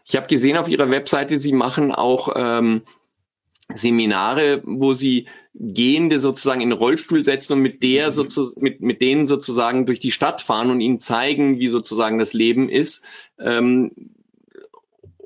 Ich 0.05 0.15
habe 0.15 0.27
gesehen 0.27 0.57
auf 0.57 0.69
Ihrer 0.69 0.91
Webseite, 0.91 1.39
Sie 1.39 1.51
machen 1.51 1.91
auch 1.91 2.29
ähm, 2.35 2.83
Seminare, 3.73 4.61
wo 4.65 4.93
sie 4.93 5.27
Gehende 5.53 6.19
sozusagen 6.19 6.61
in 6.61 6.69
den 6.69 6.77
Rollstuhl 6.77 7.23
setzen 7.23 7.53
und 7.53 7.61
mit 7.61 7.83
der 7.83 8.07
mhm. 8.07 8.11
sozusagen, 8.11 8.63
mit, 8.63 8.81
mit 8.81 9.01
denen 9.01 9.27
sozusagen 9.27 9.85
durch 9.85 9.99
die 9.99 10.11
Stadt 10.11 10.41
fahren 10.41 10.71
und 10.71 10.81
ihnen 10.81 10.99
zeigen, 10.99 11.59
wie 11.59 11.67
sozusagen 11.67 12.19
das 12.19 12.33
Leben 12.33 12.69
ist. 12.69 13.03
Ähm, 13.39 13.91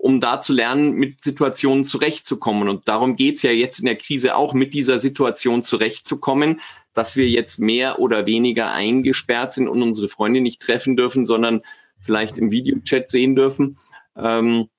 um 0.01 0.19
da 0.19 0.41
zu 0.41 0.51
lernen, 0.51 0.93
mit 0.93 1.23
Situationen 1.23 1.83
zurechtzukommen. 1.83 2.69
Und 2.69 2.87
darum 2.87 3.15
geht's 3.15 3.43
ja 3.43 3.51
jetzt 3.51 3.77
in 3.79 3.85
der 3.85 3.97
Krise 3.97 4.35
auch, 4.35 4.55
mit 4.55 4.73
dieser 4.73 4.97
Situation 4.97 5.61
zurechtzukommen, 5.61 6.59
dass 6.95 7.15
wir 7.15 7.29
jetzt 7.29 7.59
mehr 7.59 7.99
oder 7.99 8.25
weniger 8.25 8.71
eingesperrt 8.71 9.53
sind 9.53 9.67
und 9.67 9.83
unsere 9.83 10.09
Freunde 10.09 10.41
nicht 10.41 10.59
treffen 10.59 10.97
dürfen, 10.97 11.27
sondern 11.27 11.61
vielleicht 11.99 12.39
im 12.39 12.49
Videochat 12.49 13.11
sehen 13.11 13.35
dürfen. 13.35 13.77
Ähm, 14.15 14.69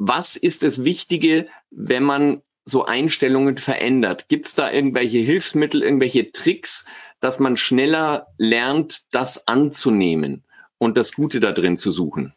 was 0.00 0.36
ist 0.36 0.62
das 0.62 0.82
Wichtige, 0.82 1.46
wenn 1.70 2.02
man 2.02 2.40
so 2.64 2.86
Einstellungen 2.86 3.58
verändert? 3.58 4.28
Gibt 4.28 4.46
es 4.46 4.54
da 4.54 4.72
irgendwelche 4.72 5.18
Hilfsmittel, 5.18 5.82
irgendwelche 5.82 6.32
Tricks, 6.32 6.86
dass 7.20 7.38
man 7.38 7.58
schneller 7.58 8.28
lernt, 8.38 9.02
das 9.12 9.46
anzunehmen 9.46 10.44
und 10.78 10.96
das 10.96 11.12
Gute 11.12 11.38
da 11.38 11.52
drin 11.52 11.76
zu 11.76 11.90
suchen? 11.90 12.34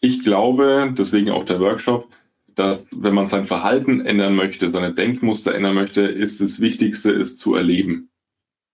Ich 0.00 0.22
glaube, 0.22 0.94
deswegen 0.96 1.30
auch 1.30 1.44
der 1.44 1.58
Workshop, 1.58 2.08
dass 2.54 2.86
wenn 2.92 3.14
man 3.14 3.26
sein 3.26 3.46
Verhalten 3.46 4.06
ändern 4.06 4.36
möchte, 4.36 4.70
seine 4.70 4.94
Denkmuster 4.94 5.52
ändern 5.52 5.74
möchte, 5.74 6.02
ist 6.02 6.40
das 6.40 6.60
Wichtigste, 6.60 7.10
es 7.10 7.36
zu 7.36 7.56
erleben. 7.56 8.10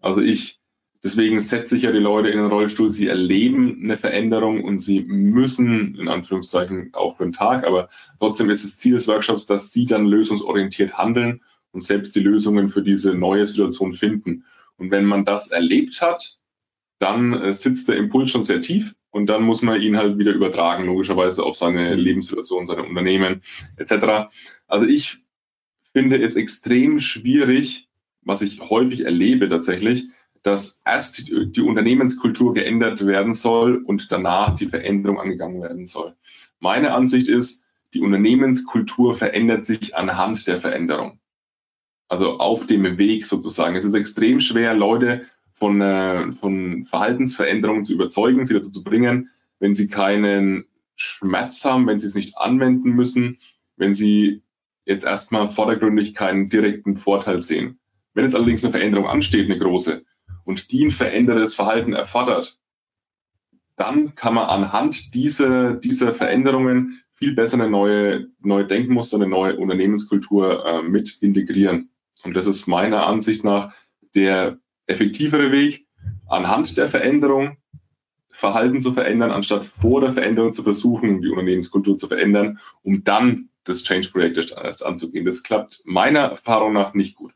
Also 0.01 0.21
ich, 0.21 0.61
deswegen 1.07 1.41
setze 1.41 1.77
ich 1.77 1.85
ja 1.85 1.93
die 1.93 1.99
Leute 1.99 2.29
in 2.29 2.39
den 2.39 2.49
Rollstuhl, 2.49 2.91
sie 2.91 3.07
erleben 3.07 3.81
eine 3.85 3.97
Veränderung 3.97 4.65
und 4.65 4.81
sie 4.81 5.03
müssen, 5.03 5.95
in 5.95 6.09
Anführungszeichen, 6.09 6.91
auch 6.95 7.17
für 7.17 7.23
einen 7.23 7.33
Tag, 7.33 7.65
aber 7.65 7.89
trotzdem 8.19 8.51
ist 8.51 8.65
das 8.65 8.79
Ziel 8.79 8.95
des 8.95 9.07
Workshops, 9.07 9.47
dass 9.47 9.73
sie 9.73 9.87
dann 9.87 10.05
lösungsorientiert 10.05 10.99
handeln 10.99 11.43
und 11.71 11.85
selbst 11.85 12.17
die 12.17 12.21
Lösungen 12.21 12.69
für 12.69 12.83
diese 12.83 13.15
neue 13.15 13.47
Situation 13.47 13.93
finden. 13.93 14.45
Und 14.79 14.91
wenn 14.91 15.05
man 15.05 15.25
das 15.25 15.53
erlebt 15.53 16.03
hat, 16.03 16.41
dann 16.99 17.35
äh, 17.35 17.55
sitzt 17.55 17.89
der 17.89 17.97
Impuls 17.97 18.31
schon 18.33 18.43
sehr 18.43 18.61
tief 18.61 18.95
und 19.11 19.27
dann 19.27 19.45
muss 19.45 19.63
man 19.63 19.81
ihn 19.81 19.97
halt 19.97 20.19
wieder 20.19 20.33
übertragen, 20.33 20.87
logischerweise 20.87 21.45
auf 21.45 21.55
seine. 21.55 21.95
Lebenssituation, 21.95 22.67
seine 22.67 22.83
Unternehmen 22.83 23.43
etc. 23.77 24.29
Also 24.67 24.87
ich 24.87 25.19
finde 25.93 26.21
es 26.21 26.35
extrem 26.35 26.99
schwierig, 26.99 27.89
was 28.23 28.43
ich 28.43 28.61
häufig 28.61 29.05
erlebe 29.05 29.49
tatsächlich, 29.49 30.09
dass 30.47 30.81
erst 30.85 31.27
die, 31.27 31.61
Unternehmenskultur 31.61 32.55
geändert 32.55 33.05
werden 33.05 33.35
soll 33.35 33.83
und 33.83 34.13
danach 34.13 34.55
die 34.55 34.67
Veränderung 34.67 35.19
angegangen 35.19 35.61
werden 35.61 35.87
soll. 35.87 36.15
Meine 36.61 36.95
Ansicht 36.95 37.27
ist, 37.27 37.65
die 37.95 38.01
Unternehmenskultur 38.01 39.17
verändert 39.17 39.65
sich 39.65 39.97
anhand 39.97 40.47
der 40.47 40.61
Veränderung. 40.61 41.19
Also 42.07 42.39
auf 42.39 42.65
dem 42.69 42.97
Weg 42.97 43.27
sozusagen. 43.27 43.75
Es 43.75 43.85
ist 43.85 43.95
extrem 43.95 44.39
schwer, 44.39 44.75
Leute 44.75 45.27
von, 45.53 45.81
äh, 45.81 46.31
von 46.31 46.85
Verhaltensveränderungen 46.85 47.83
zu 47.83 47.95
überzeugen, 47.95 48.47
sie 48.47 48.55
dazu 48.55 48.71
zu 48.71 48.85
bringen, 48.85 49.31
wenn 49.59 49.75
sie 49.75 49.89
keinen 49.89 50.67
Schmerz 50.95 51.65
haben, 51.65 51.89
wenn 51.89 51.99
sie 51.99 52.07
es 52.07 52.15
nicht 52.15 52.39
anwenden 52.39 52.91
müssen, 52.91 53.39
wenn 53.77 53.95
sie 53.95 54.45
jetzt 54.85 55.05
erstmal 55.05 55.51
vordergründig 55.51 56.15
keinen 56.15 56.51
direkten 56.51 56.97
Vorteil 56.97 57.41
sehen. 57.41 57.81
Wenn 58.15 58.23
jetzt 58.23 58.37
allerdings 58.37 58.63
eine 58.63 58.71
Veränderung 58.71 59.09
ansteht, 59.09 59.51
eine 59.51 59.59
große, 59.59 60.05
und 60.47 60.71
die 60.71 60.87
ein 60.87 60.91
verändertes 60.91 61.55
Verhalten 61.55 61.93
erfordert, 61.93 62.59
dann 63.77 64.15
kann 64.15 64.35
man 64.35 64.49
anhand 64.49 65.15
dieser, 65.15 65.75
dieser 65.75 66.15
Veränderungen 66.15 67.03
viel 67.13 67.35
besser 67.35 67.59
eine 67.59 67.69
neue, 67.69 68.29
neue 68.41 68.67
Denkmuster, 68.67 69.17
eine 69.17 69.27
neue 69.27 69.57
Unternehmenskultur 69.57 70.65
äh, 70.65 70.83
mit 70.83 71.19
integrieren. 71.21 71.91
Und 72.25 72.35
das 72.35 72.47
ist 72.47 72.67
meiner 72.67 73.07
Ansicht 73.07 73.45
nach 73.45 73.75
der 74.15 74.59
effektivere 74.87 75.53
Weg, 75.53 75.87
anhand 76.27 76.77
der 76.79 76.89
Veränderung 76.89 77.59
Verhalten 78.31 78.81
zu 78.83 78.93
verändern, 78.93 79.31
anstatt 79.31 79.65
vor 79.65 80.03
der 80.03 80.13
Veränderung 80.13 80.53
zu 80.53 80.63
versuchen, 80.63 81.23
die 81.23 81.29
Unternehmenskultur 81.29 81.97
zu 81.97 82.07
verändern, 82.07 82.61
um 82.83 83.03
dann 83.03 83.49
das 83.65 83.83
Change-Projekt 83.83 84.53
erst 84.53 84.85
anzugehen. 84.85 85.25
Das 85.25 85.43
klappt 85.43 85.83
meiner 85.87 86.21
Erfahrung 86.21 86.75
nach 86.75 86.93
nicht 86.95 87.17
gut. 87.17 87.33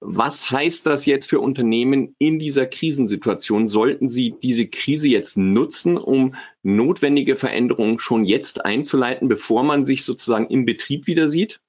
Was 0.00 0.50
heißt 0.52 0.86
das 0.86 1.06
jetzt 1.06 1.28
für 1.28 1.40
Unternehmen 1.40 2.14
in 2.18 2.38
dieser 2.38 2.66
Krisensituation? 2.66 3.66
Sollten 3.66 4.08
sie 4.08 4.34
diese 4.40 4.68
Krise 4.68 5.08
jetzt 5.08 5.36
nutzen, 5.36 5.96
um 5.96 6.36
notwendige 6.62 7.34
Veränderungen 7.34 7.98
schon 7.98 8.24
jetzt 8.24 8.64
einzuleiten, 8.64 9.28
bevor 9.28 9.64
man 9.64 9.84
sich 9.84 10.04
sozusagen 10.04 10.46
im 10.48 10.66
Betrieb 10.66 11.08
wieder 11.08 11.28
sieht? 11.28 11.60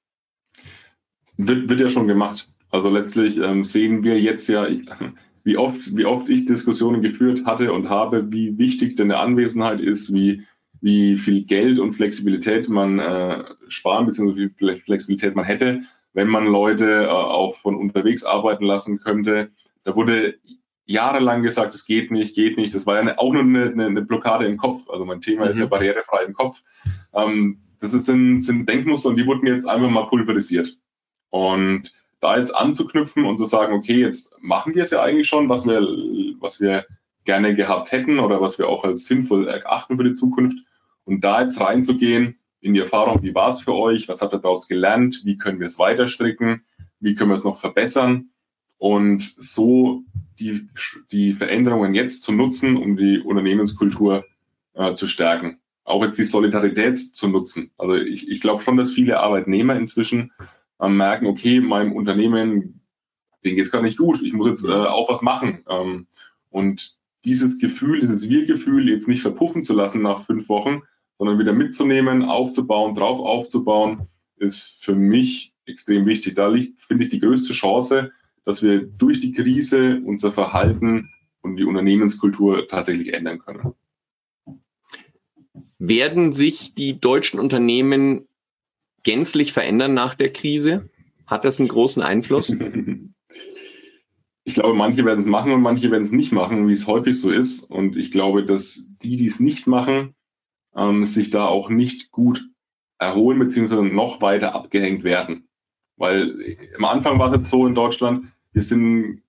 Wird, 1.36 1.68
wird 1.68 1.80
ja 1.80 1.90
schon 1.90 2.06
gemacht. 2.06 2.48
Also 2.70 2.88
letztlich 2.88 3.36
ähm, 3.38 3.64
sehen 3.64 4.04
wir 4.04 4.20
jetzt 4.20 4.48
ja, 4.48 4.68
wie 5.44 5.56
oft, 5.56 5.96
wie 5.96 6.04
oft 6.04 6.28
ich 6.28 6.44
Diskussionen 6.44 7.02
geführt 7.02 7.46
hatte 7.46 7.72
und 7.72 7.88
habe, 7.88 8.30
wie 8.30 8.58
wichtig 8.58 8.96
denn 8.96 9.10
eine 9.10 9.20
Anwesenheit 9.20 9.80
ist, 9.80 10.14
wie, 10.14 10.44
wie 10.80 11.16
viel 11.16 11.44
Geld 11.44 11.80
und 11.80 11.94
Flexibilität 11.94 12.68
man 12.68 13.00
äh, 13.00 13.44
sparen, 13.66 14.06
beziehungsweise 14.06 14.50
wie 14.50 14.54
viel 14.56 14.80
Flexibilität 14.82 15.34
man 15.34 15.44
hätte, 15.44 15.80
wenn 16.12 16.28
man 16.28 16.46
Leute 16.46 17.04
äh, 17.04 17.08
auch 17.08 17.54
von 17.56 17.76
unterwegs 17.76 18.24
arbeiten 18.24 18.64
lassen 18.64 19.00
könnte. 19.00 19.50
Da 19.84 19.94
wurde 19.94 20.38
jahrelang 20.84 21.42
gesagt, 21.42 21.74
es 21.74 21.84
geht 21.84 22.10
nicht, 22.10 22.34
geht 22.34 22.56
nicht. 22.56 22.74
Das 22.74 22.84
war 22.84 22.96
ja 22.96 23.00
eine, 23.00 23.18
auch 23.18 23.32
nur 23.32 23.42
eine, 23.42 23.66
eine, 23.66 23.86
eine, 23.86 24.02
Blockade 24.02 24.46
im 24.46 24.56
Kopf. 24.56 24.88
Also 24.90 25.04
mein 25.04 25.20
Thema 25.20 25.44
mhm. 25.44 25.50
ist 25.50 25.58
ja 25.58 25.66
mhm. 25.66 25.70
barrierefrei 25.70 26.24
im 26.24 26.34
Kopf. 26.34 26.62
Ähm, 27.14 27.60
das 27.80 27.94
ist, 27.94 28.06
sind, 28.06 28.40
sind 28.40 28.68
Denkmuster 28.68 29.08
und 29.08 29.16
die 29.16 29.26
wurden 29.26 29.46
jetzt 29.46 29.68
einfach 29.68 29.88
mal 29.88 30.06
pulverisiert. 30.06 30.76
Und 31.30 31.94
da 32.18 32.36
jetzt 32.36 32.54
anzuknüpfen 32.54 33.24
und 33.24 33.38
zu 33.38 33.44
sagen, 33.44 33.72
okay, 33.72 34.00
jetzt 34.00 34.36
machen 34.42 34.74
wir 34.74 34.82
es 34.82 34.90
ja 34.90 35.00
eigentlich 35.00 35.28
schon, 35.28 35.48
was 35.48 35.66
wir, 35.66 35.80
was 36.40 36.60
wir 36.60 36.84
gerne 37.24 37.54
gehabt 37.54 37.92
hätten 37.92 38.18
oder 38.18 38.40
was 38.40 38.58
wir 38.58 38.68
auch 38.68 38.84
als 38.84 39.06
sinnvoll 39.06 39.46
erachten 39.46 39.96
für 39.96 40.04
die 40.04 40.14
Zukunft. 40.14 40.58
Und 41.04 41.22
da 41.22 41.42
jetzt 41.42 41.60
reinzugehen 41.60 42.39
in 42.60 42.74
die 42.74 42.80
Erfahrung, 42.80 43.22
wie 43.22 43.34
war 43.34 43.50
es 43.50 43.62
für 43.62 43.74
euch, 43.74 44.08
was 44.08 44.22
habt 44.22 44.34
ihr 44.34 44.38
daraus 44.38 44.68
gelernt, 44.68 45.22
wie 45.24 45.38
können 45.38 45.60
wir 45.60 45.66
es 45.66 45.78
weiter 45.78 46.08
stricken, 46.08 46.62
wie 47.00 47.14
können 47.14 47.30
wir 47.30 47.34
es 47.34 47.44
noch 47.44 47.58
verbessern 47.58 48.30
und 48.80 49.22
so 49.22 50.04
die, 50.38 50.68
die 51.12 51.34
Veränderungen 51.34 51.94
jetzt 51.94 52.22
zu 52.22 52.32
nutzen, 52.32 52.76
um 52.76 52.96
die 52.96 53.20
Unternehmenskultur 53.20 54.24
äh, 54.74 54.94
zu 54.94 55.06
stärken. 55.06 55.60
Auch 55.84 56.04
jetzt 56.04 56.18
die 56.18 56.24
Solidarität 56.24 56.98
zu 56.98 57.28
nutzen. 57.28 57.72
Also 57.76 57.94
ich, 57.96 58.28
ich 58.28 58.40
glaube 58.40 58.62
schon, 58.62 58.76
dass 58.78 58.92
viele 58.92 59.20
Arbeitnehmer 59.20 59.76
inzwischen 59.76 60.32
ähm, 60.80 60.96
merken, 60.96 61.26
okay, 61.26 61.60
meinem 61.60 61.92
Unternehmen, 61.92 62.80
denen 63.44 63.56
geht 63.56 63.66
es 63.66 63.70
gerade 63.70 63.84
nicht 63.84 63.98
gut, 63.98 64.22
ich 64.22 64.32
muss 64.32 64.48
jetzt 64.48 64.64
äh, 64.64 64.72
auch 64.72 65.10
was 65.10 65.20
machen. 65.20 65.64
Ähm, 65.68 66.06
und 66.48 66.96
dieses 67.24 67.58
Gefühl, 67.58 68.00
dieses 68.00 68.28
Wir-Gefühl 68.28 68.88
jetzt 68.88 69.08
nicht 69.08 69.22
verpuffen 69.22 69.62
zu 69.62 69.74
lassen 69.74 70.00
nach 70.00 70.24
fünf 70.24 70.48
Wochen, 70.48 70.82
sondern 71.20 71.38
wieder 71.38 71.52
mitzunehmen, 71.52 72.24
aufzubauen, 72.24 72.94
drauf 72.94 73.20
aufzubauen, 73.20 74.08
ist 74.36 74.82
für 74.82 74.94
mich 74.94 75.52
extrem 75.66 76.06
wichtig. 76.06 76.34
Da 76.34 76.48
liegt, 76.48 76.80
finde 76.80 77.04
ich, 77.04 77.10
die 77.10 77.18
größte 77.18 77.52
Chance, 77.52 78.10
dass 78.46 78.62
wir 78.62 78.80
durch 78.80 79.20
die 79.20 79.32
Krise 79.32 80.00
unser 80.02 80.32
Verhalten 80.32 81.10
und 81.42 81.56
die 81.56 81.64
Unternehmenskultur 81.64 82.66
tatsächlich 82.68 83.12
ändern 83.12 83.38
können. 83.38 83.74
Werden 85.78 86.32
sich 86.32 86.72
die 86.74 86.98
deutschen 86.98 87.38
Unternehmen 87.38 88.26
gänzlich 89.02 89.52
verändern 89.52 89.92
nach 89.92 90.14
der 90.14 90.32
Krise? 90.32 90.88
Hat 91.26 91.44
das 91.44 91.60
einen 91.60 91.68
großen 91.68 92.02
Einfluss? 92.02 92.56
Ich 94.42 94.54
glaube, 94.54 94.74
manche 94.74 95.04
werden 95.04 95.20
es 95.20 95.26
machen 95.26 95.52
und 95.52 95.60
manche 95.60 95.92
werden 95.92 96.02
es 96.02 96.10
nicht 96.10 96.32
machen, 96.32 96.66
wie 96.66 96.72
es 96.72 96.86
häufig 96.88 97.20
so 97.20 97.30
ist. 97.30 97.70
Und 97.70 97.96
ich 97.96 98.10
glaube, 98.10 98.44
dass 98.44 98.88
die, 99.00 99.16
die 99.16 99.26
es 99.26 99.38
nicht 99.38 99.68
machen, 99.68 100.14
ähm, 100.74 101.06
sich 101.06 101.30
da 101.30 101.46
auch 101.46 101.70
nicht 101.70 102.10
gut 102.10 102.48
erholen 102.98 103.38
beziehungsweise 103.38 103.82
noch 103.82 104.20
weiter 104.20 104.54
abgehängt 104.54 105.04
werden. 105.04 105.48
Weil 105.96 106.56
am 106.76 106.84
Anfang 106.84 107.18
war 107.18 107.30
es 107.30 107.36
jetzt 107.36 107.50
so 107.50 107.66
in 107.66 107.74
Deutschland, 107.74 108.26
wir 108.52 108.62
sind 108.62 109.22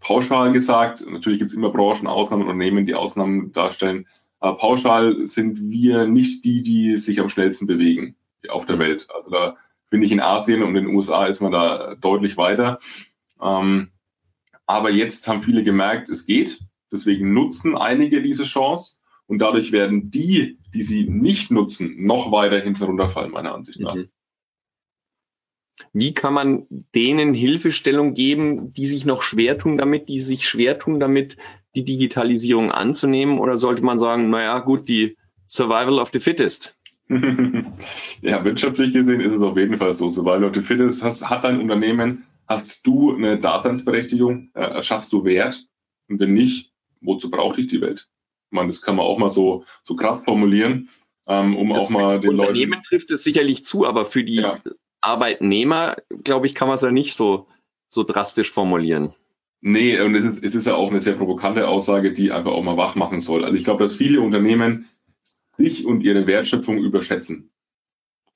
pauschal 0.00 0.52
gesagt, 0.52 1.04
natürlich 1.06 1.38
gibt 1.38 1.50
es 1.50 1.56
immer 1.56 1.70
Branchen, 1.70 2.06
Ausnahmen, 2.06 2.42
Unternehmen, 2.42 2.86
die 2.86 2.94
Ausnahmen 2.94 3.52
darstellen, 3.52 4.06
aber 4.38 4.56
pauschal 4.56 5.26
sind 5.26 5.60
wir 5.70 6.06
nicht 6.06 6.44
die, 6.44 6.62
die 6.62 6.96
sich 6.96 7.20
am 7.20 7.28
schnellsten 7.28 7.66
bewegen 7.66 8.16
auf 8.48 8.64
der 8.64 8.78
Welt. 8.78 9.06
Also 9.14 9.30
da 9.30 9.56
finde 9.90 10.06
ich 10.06 10.12
in 10.12 10.20
Asien 10.20 10.62
und 10.62 10.74
in 10.76 10.86
den 10.86 10.94
USA 10.94 11.26
ist 11.26 11.40
man 11.42 11.52
da 11.52 11.94
deutlich 11.96 12.38
weiter. 12.38 12.78
Ähm, 13.40 13.90
aber 14.66 14.90
jetzt 14.90 15.28
haben 15.28 15.42
viele 15.42 15.62
gemerkt, 15.62 16.08
es 16.08 16.26
geht. 16.26 16.60
Deswegen 16.90 17.34
nutzen 17.34 17.76
einige 17.76 18.22
diese 18.22 18.44
Chance 18.44 19.00
und 19.30 19.38
dadurch 19.38 19.70
werden 19.70 20.10
die, 20.10 20.58
die 20.74 20.82
sie 20.82 21.08
nicht 21.08 21.52
nutzen, 21.52 22.04
noch 22.04 22.32
weiter 22.32 22.58
hinten 22.58 22.82
runterfallen, 22.82 23.30
meiner 23.30 23.54
Ansicht 23.54 23.78
nach. 23.78 23.94
Mhm. 23.94 24.08
Wie 25.92 26.12
kann 26.12 26.34
man 26.34 26.66
denen 26.96 27.32
Hilfestellung 27.32 28.14
geben, 28.14 28.72
die 28.72 28.86
sich 28.86 29.06
noch 29.06 29.22
schwer 29.22 29.56
tun 29.56 29.78
damit, 29.78 30.08
die 30.08 30.18
sich 30.18 30.48
schwer 30.48 30.80
tun 30.80 30.98
damit, 30.98 31.36
die 31.76 31.84
Digitalisierung 31.84 32.72
anzunehmen? 32.72 33.38
Oder 33.38 33.56
sollte 33.56 33.82
man 33.82 34.00
sagen, 34.00 34.30
naja, 34.30 34.58
gut, 34.58 34.88
die 34.88 35.16
Survival 35.46 36.00
of 36.00 36.10
the 36.12 36.18
Fittest? 36.18 36.76
ja, 37.08 38.44
wirtschaftlich 38.44 38.92
gesehen 38.92 39.20
ist 39.20 39.36
es 39.36 39.42
auf 39.42 39.56
jeden 39.56 39.76
Fall 39.76 39.92
so. 39.92 40.10
Sobald 40.10 40.56
du 40.56 40.62
fit 40.62 40.80
ist, 40.80 41.04
hast, 41.04 41.30
hat 41.30 41.44
dein 41.44 41.60
Unternehmen, 41.60 42.24
hast 42.48 42.84
du 42.84 43.14
eine 43.14 43.38
Daseinsberechtigung, 43.38 44.50
äh, 44.54 44.82
schaffst 44.82 45.12
du 45.12 45.24
Wert. 45.24 45.68
Und 46.08 46.18
wenn 46.18 46.34
nicht, 46.34 46.72
wozu 47.00 47.30
braucht 47.30 47.58
dich 47.58 47.68
die 47.68 47.80
Welt? 47.80 48.08
Meine, 48.50 48.68
das 48.68 48.82
kann 48.82 48.96
man 48.96 49.06
auch 49.06 49.18
mal 49.18 49.30
so, 49.30 49.64
so 49.82 49.96
krass 49.96 50.20
formulieren, 50.24 50.88
ähm, 51.26 51.56
um 51.56 51.70
das 51.70 51.82
auch 51.82 51.90
mal 51.90 52.20
den 52.20 52.32
Leuten. 52.32 52.40
Unternehmen 52.40 52.82
trifft 52.82 53.10
es 53.10 53.22
sicherlich 53.22 53.64
zu, 53.64 53.86
aber 53.86 54.04
für 54.04 54.24
die 54.24 54.36
ja. 54.36 54.54
Arbeitnehmer, 55.00 55.96
glaube 56.24 56.46
ich, 56.46 56.54
kann 56.54 56.68
man 56.68 56.74
es 56.74 56.82
ja 56.82 56.90
nicht 56.90 57.14
so, 57.14 57.46
so 57.88 58.02
drastisch 58.02 58.50
formulieren. 58.50 59.14
Nee, 59.62 60.00
und 60.00 60.14
es 60.14 60.24
ist, 60.24 60.44
es 60.44 60.54
ist 60.54 60.66
ja 60.66 60.74
auch 60.74 60.90
eine 60.90 61.00
sehr 61.00 61.14
provokante 61.14 61.68
Aussage, 61.68 62.12
die 62.12 62.32
einfach 62.32 62.52
auch 62.52 62.62
mal 62.62 62.76
wach 62.76 62.94
machen 62.94 63.20
soll. 63.20 63.44
Also 63.44 63.56
ich 63.56 63.64
glaube, 63.64 63.82
dass 63.82 63.94
viele 63.94 64.20
Unternehmen 64.20 64.88
sich 65.58 65.84
und 65.84 66.02
ihre 66.02 66.26
Wertschöpfung 66.26 66.78
überschätzen. 66.78 67.50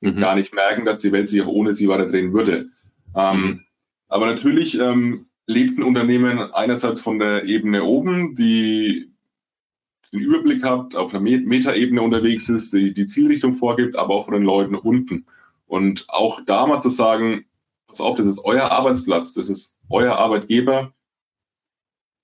Mhm. 0.00 0.20
Gar 0.20 0.36
nicht 0.36 0.54
merken, 0.54 0.84
dass 0.84 0.98
die 0.98 1.12
Welt 1.12 1.28
sich 1.28 1.40
auch 1.42 1.48
ohne 1.48 1.74
sie 1.74 1.88
weiter 1.88 2.06
drehen 2.06 2.34
würde. 2.34 2.68
Ähm, 3.16 3.40
mhm. 3.40 3.60
aber 4.08 4.26
natürlich 4.26 4.78
ähm, 4.78 5.26
lebt 5.46 5.78
ein 5.78 5.82
Unternehmen 5.82 6.38
einerseits 6.38 7.00
von 7.00 7.18
der 7.18 7.44
Ebene 7.44 7.84
oben, 7.84 8.34
die 8.34 9.13
den 10.12 10.20
Überblick 10.20 10.62
hat, 10.62 10.94
auf 10.94 11.14
einer 11.14 11.20
Metaebene 11.20 12.02
unterwegs 12.02 12.48
ist, 12.48 12.72
die 12.72 12.94
die 12.94 13.06
Zielrichtung 13.06 13.56
vorgibt, 13.56 13.96
aber 13.96 14.14
auch 14.14 14.26
von 14.26 14.34
den 14.34 14.42
Leuten 14.42 14.74
unten. 14.74 15.26
Und 15.66 16.06
auch 16.08 16.40
da 16.44 16.66
mal 16.66 16.80
zu 16.80 16.90
sagen, 16.90 17.46
pass 17.86 18.00
auf, 18.00 18.16
das 18.16 18.26
ist 18.26 18.38
euer 18.44 18.70
Arbeitsplatz, 18.70 19.34
das 19.34 19.48
ist 19.48 19.78
euer 19.88 20.16
Arbeitgeber. 20.16 20.92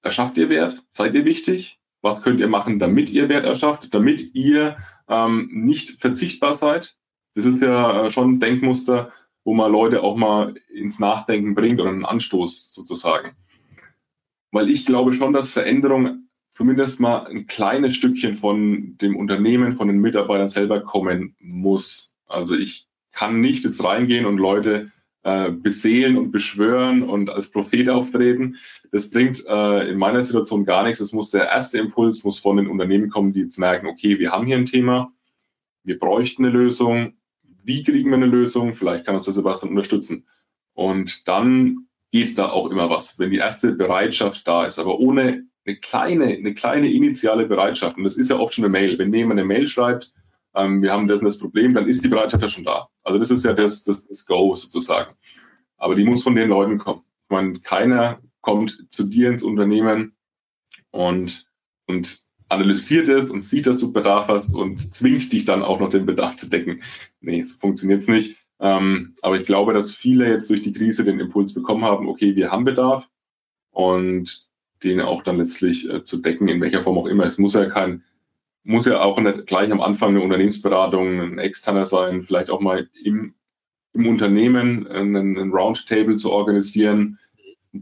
Erschafft 0.02 0.36
ihr 0.38 0.48
Wert? 0.48 0.82
Seid 0.90 1.14
ihr 1.14 1.24
wichtig? 1.24 1.78
Was 2.02 2.22
könnt 2.22 2.40
ihr 2.40 2.48
machen, 2.48 2.78
damit 2.78 3.10
ihr 3.10 3.28
Wert 3.28 3.44
erschafft, 3.44 3.94
damit 3.94 4.34
ihr 4.34 4.76
ähm, 5.08 5.50
nicht 5.52 6.00
verzichtbar 6.00 6.54
seid? 6.54 6.96
Das 7.34 7.46
ist 7.46 7.62
ja 7.62 8.06
äh, 8.06 8.10
schon 8.10 8.34
ein 8.34 8.40
Denkmuster, 8.40 9.12
wo 9.44 9.54
man 9.54 9.70
Leute 9.70 10.02
auch 10.02 10.16
mal 10.16 10.54
ins 10.72 10.98
Nachdenken 10.98 11.54
bringt 11.54 11.80
oder 11.80 11.90
einen 11.90 12.04
Anstoß 12.04 12.72
sozusagen. 12.72 13.36
Weil 14.50 14.70
ich 14.70 14.86
glaube 14.86 15.12
schon, 15.12 15.32
dass 15.32 15.52
Veränderung 15.52 16.28
zumindest 16.50 17.00
mal 17.00 17.26
ein 17.26 17.46
kleines 17.46 17.96
Stückchen 17.96 18.34
von 18.34 18.96
dem 18.98 19.16
Unternehmen, 19.16 19.76
von 19.76 19.88
den 19.88 20.00
Mitarbeitern 20.00 20.48
selber 20.48 20.80
kommen 20.80 21.34
muss. 21.38 22.14
Also 22.26 22.56
ich 22.56 22.86
kann 23.12 23.40
nicht 23.40 23.64
jetzt 23.64 23.82
reingehen 23.82 24.26
und 24.26 24.38
Leute 24.38 24.92
äh, 25.22 25.50
beseelen 25.50 26.16
und 26.16 26.30
beschwören 26.30 27.02
und 27.02 27.30
als 27.30 27.50
Prophet 27.50 27.88
auftreten. 27.88 28.56
Das 28.90 29.10
bringt 29.10 29.44
äh, 29.46 29.88
in 29.90 29.98
meiner 29.98 30.24
Situation 30.24 30.64
gar 30.64 30.82
nichts. 30.82 31.00
Es 31.00 31.12
muss 31.12 31.30
der 31.30 31.46
erste 31.46 31.78
Impuls 31.78 32.24
muss 32.24 32.38
von 32.38 32.56
den 32.56 32.68
Unternehmen 32.68 33.10
kommen, 33.10 33.32
die 33.32 33.40
jetzt 33.40 33.58
merken, 33.58 33.86
okay, 33.86 34.18
wir 34.18 34.32
haben 34.32 34.46
hier 34.46 34.56
ein 34.56 34.64
Thema, 34.64 35.12
wir 35.84 35.98
bräuchten 35.98 36.44
eine 36.44 36.52
Lösung. 36.52 37.14
Wie 37.62 37.82
kriegen 37.82 38.10
wir 38.10 38.16
eine 38.16 38.26
Lösung? 38.26 38.74
Vielleicht 38.74 39.04
kann 39.06 39.14
uns 39.14 39.26
der 39.26 39.34
Sebastian 39.34 39.70
unterstützen. 39.70 40.26
Und 40.72 41.28
dann 41.28 41.86
geht 42.10 42.38
da 42.38 42.48
auch 42.48 42.70
immer 42.70 42.90
was, 42.90 43.18
wenn 43.18 43.30
die 43.30 43.36
erste 43.36 43.72
Bereitschaft 43.72 44.48
da 44.48 44.64
ist. 44.64 44.78
Aber 44.78 44.98
ohne 44.98 45.44
eine 45.66 45.76
kleine, 45.76 46.26
eine 46.26 46.54
kleine 46.54 46.90
initiale 46.90 47.46
Bereitschaft, 47.46 47.96
und 47.96 48.04
das 48.04 48.16
ist 48.16 48.30
ja 48.30 48.38
oft 48.38 48.54
schon 48.54 48.64
eine 48.64 48.72
Mail, 48.72 48.98
wenn 48.98 49.12
jemand 49.12 49.38
eine 49.38 49.46
Mail 49.46 49.66
schreibt, 49.66 50.12
ähm, 50.54 50.82
wir 50.82 50.92
haben 50.92 51.06
das 51.06 51.20
das 51.20 51.38
Problem, 51.38 51.74
dann 51.74 51.88
ist 51.88 52.04
die 52.04 52.08
Bereitschaft 52.08 52.42
ja 52.42 52.48
schon 52.48 52.64
da. 52.64 52.88
Also 53.04 53.18
das 53.18 53.30
ist 53.30 53.44
ja 53.44 53.52
das, 53.52 53.84
das, 53.84 54.08
das 54.08 54.26
Go 54.26 54.54
sozusagen. 54.54 55.14
Aber 55.76 55.94
die 55.94 56.04
muss 56.04 56.22
von 56.22 56.34
den 56.34 56.48
Leuten 56.48 56.78
kommen. 56.78 57.02
Ich 57.24 57.30
meine, 57.30 57.52
keiner 57.60 58.20
kommt 58.40 58.92
zu 58.92 59.04
dir 59.04 59.28
ins 59.28 59.42
Unternehmen 59.42 60.16
und, 60.90 61.46
und 61.86 62.20
analysiert 62.48 63.08
es 63.08 63.30
und 63.30 63.42
sieht, 63.42 63.66
dass 63.66 63.80
du 63.80 63.92
Bedarf 63.92 64.28
hast 64.28 64.54
und 64.54 64.92
zwingt 64.94 65.32
dich 65.32 65.44
dann 65.44 65.62
auch 65.62 65.78
noch 65.78 65.90
den 65.90 66.06
Bedarf 66.06 66.36
zu 66.36 66.48
decken. 66.48 66.82
Nee, 67.20 67.44
so 67.44 67.56
funktioniert's 67.58 68.08
nicht. 68.08 68.36
Ähm, 68.58 69.14
aber 69.22 69.38
ich 69.38 69.46
glaube, 69.46 69.72
dass 69.72 69.94
viele 69.94 70.28
jetzt 70.28 70.50
durch 70.50 70.62
die 70.62 70.72
Krise 70.72 71.04
den 71.04 71.20
Impuls 71.20 71.54
bekommen 71.54 71.84
haben, 71.84 72.08
okay, 72.08 72.34
wir 72.34 72.50
haben 72.50 72.64
Bedarf 72.64 73.08
und 73.70 74.49
den 74.82 75.00
auch 75.00 75.22
dann 75.22 75.38
letztlich 75.38 75.88
äh, 75.88 76.02
zu 76.02 76.18
decken, 76.18 76.48
in 76.48 76.60
welcher 76.60 76.82
Form 76.82 76.98
auch 76.98 77.06
immer. 77.06 77.24
Es 77.24 77.38
muss 77.38 77.54
ja 77.54 77.66
kein 77.66 78.02
muss 78.62 78.86
ja 78.86 79.00
auch 79.00 79.18
nicht 79.18 79.46
gleich 79.46 79.72
am 79.72 79.80
Anfang 79.80 80.10
eine 80.10 80.20
Unternehmensberatung, 80.20 81.20
ein 81.20 81.38
externer 81.38 81.86
sein, 81.86 82.22
vielleicht 82.22 82.50
auch 82.50 82.60
mal 82.60 82.88
im, 83.02 83.34
im 83.92 84.06
Unternehmen 84.06 84.86
einen, 84.86 85.16
einen 85.16 85.52
Roundtable 85.52 86.16
zu 86.16 86.30
organisieren, 86.30 87.18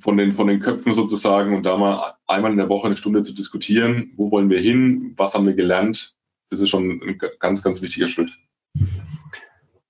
von 0.01 0.19
den, 0.19 0.33
von 0.33 0.47
den 0.47 0.61
Köpfen 0.61 0.93
sozusagen 0.93 1.57
und 1.57 1.65
da 1.65 1.79
mal 1.79 2.15
einmal 2.27 2.51
in 2.51 2.59
der 2.59 2.69
Woche 2.69 2.87
eine 2.87 2.97
Stunde 2.97 3.23
zu 3.23 3.35
diskutieren, 3.35 4.13
wo 4.17 4.31
wollen 4.31 4.51
wir 4.51 4.61
hin, 4.61 5.15
was 5.17 5.35
haben 5.35 5.47
wir 5.47 5.55
gelernt. 5.55 6.15
Das 6.51 6.61
ist 6.61 6.69
schon 6.69 7.01
ein 7.03 7.19
ganz, 7.39 7.63
ganz 7.63 7.81
wichtiger 7.81 8.09
Schritt. 8.09 8.31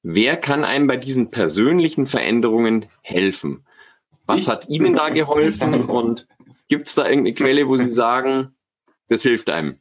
Wer 0.03 0.37
kann 0.37 0.65
einem 0.65 0.87
bei 0.87 0.97
diesen 0.97 1.31
persönlichen 1.31 2.07
Veränderungen 2.07 2.87
helfen? 3.03 3.65
Was 4.25 4.47
hat 4.47 4.69
Ihnen 4.69 4.95
da 4.95 5.09
geholfen 5.09 5.87
und 5.87 6.29
gibt 6.69 6.87
es 6.87 6.95
da 6.95 7.09
irgendeine 7.09 7.35
Quelle, 7.35 7.69
wo 7.69 7.77
Sie 7.77 7.91
sagen, 7.91 8.55
das 9.09 9.23
hilft 9.23 9.51
einem? 9.51 9.79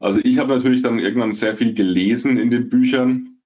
Also 0.00 0.20
ich 0.22 0.38
habe 0.38 0.52
natürlich 0.52 0.82
dann 0.82 0.98
irgendwann 0.98 1.32
sehr 1.32 1.56
viel 1.56 1.74
gelesen 1.74 2.36
in 2.36 2.50
den 2.50 2.68
Büchern 2.68 3.38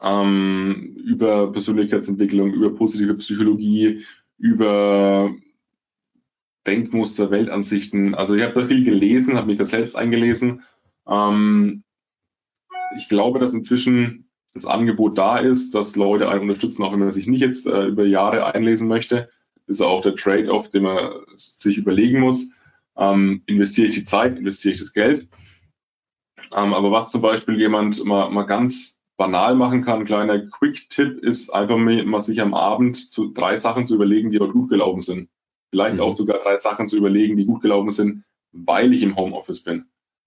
ähm, 0.00 0.94
über 0.96 1.50
Persönlichkeitsentwicklung, 1.50 2.52
über 2.52 2.74
positive 2.74 3.14
Psychologie, 3.14 4.04
über 4.36 5.34
Denkmuster, 6.66 7.30
Weltansichten. 7.30 8.14
Also 8.14 8.34
ich 8.34 8.42
habe 8.42 8.60
da 8.60 8.66
viel 8.66 8.84
gelesen, 8.84 9.36
habe 9.36 9.48
mich 9.48 9.56
da 9.56 9.64
selbst 9.64 9.96
eingelesen. 9.96 10.62
Ähm, 11.08 11.82
ich 12.96 13.08
glaube, 13.08 13.38
dass 13.38 13.54
inzwischen 13.54 14.30
das 14.52 14.66
Angebot 14.66 15.18
da 15.18 15.38
ist, 15.38 15.74
dass 15.74 15.96
Leute 15.96 16.28
einen 16.28 16.42
unterstützen, 16.42 16.82
auch 16.82 16.92
wenn 16.92 17.00
man 17.00 17.12
sich 17.12 17.26
nicht 17.26 17.40
jetzt 17.40 17.66
äh, 17.66 17.86
über 17.86 18.04
Jahre 18.04 18.54
einlesen 18.54 18.88
möchte. 18.88 19.30
Das 19.68 19.76
ist 19.76 19.82
auch 19.82 20.00
der 20.00 20.16
Trade-off, 20.16 20.70
den 20.70 20.82
man 20.82 21.12
sich 21.36 21.76
überlegen 21.76 22.20
muss. 22.20 22.54
Ähm, 22.96 23.42
investiere 23.46 23.88
ich 23.88 23.94
die 23.94 24.02
Zeit, 24.02 24.38
investiere 24.38 24.72
ich 24.72 24.80
das 24.80 24.94
Geld? 24.94 25.28
Ähm, 26.52 26.72
aber 26.72 26.90
was 26.90 27.10
zum 27.10 27.20
Beispiel 27.20 27.58
jemand 27.58 28.02
mal, 28.04 28.30
mal 28.30 28.44
ganz 28.44 29.00
banal 29.18 29.54
machen 29.54 29.84
kann, 29.84 30.04
kleiner 30.04 30.38
Quick-Tipp 30.38 31.22
ist 31.22 31.50
einfach 31.50 31.76
mal 31.76 32.20
sich 32.22 32.40
am 32.40 32.54
Abend 32.54 32.96
zu 33.10 33.32
drei 33.32 33.56
Sachen 33.56 33.84
zu 33.84 33.94
überlegen, 33.94 34.30
die 34.30 34.38
dort 34.38 34.52
gut 34.52 34.70
gelaufen 34.70 35.02
sind. 35.02 35.28
Vielleicht 35.70 35.96
mhm. 35.96 36.00
auch 36.00 36.16
sogar 36.16 36.38
drei 36.38 36.56
Sachen 36.56 36.88
zu 36.88 36.96
überlegen, 36.96 37.36
die 37.36 37.44
gut 37.44 37.60
gelaufen 37.60 37.92
sind, 37.92 38.24
weil 38.52 38.94
ich 38.94 39.02
im 39.02 39.16
Homeoffice 39.16 39.64
bin. 39.64 39.86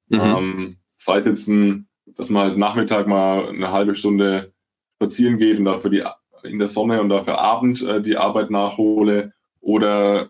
Mhm. 0.10 0.20
Ähm, 0.20 0.78
sei 0.98 1.18
es 1.18 1.26
jetzt 1.26 1.48
ein, 1.48 1.88
dass 2.06 2.30
man 2.30 2.50
halt 2.50 2.58
Nachmittag 2.58 3.08
mal 3.08 3.50
eine 3.50 3.72
halbe 3.72 3.96
Stunde 3.96 4.54
spazieren 4.98 5.40
geht 5.40 5.58
und 5.58 5.66
dafür 5.66 5.90
die 5.90 6.04
in 6.44 6.60
der 6.60 6.68
Sonne 6.68 7.02
und 7.02 7.10
dafür 7.10 7.40
Abend 7.40 7.82
äh, 7.82 8.02
die 8.02 8.18
Arbeit 8.18 8.52
nachhole 8.52 9.34
oder 9.60 10.30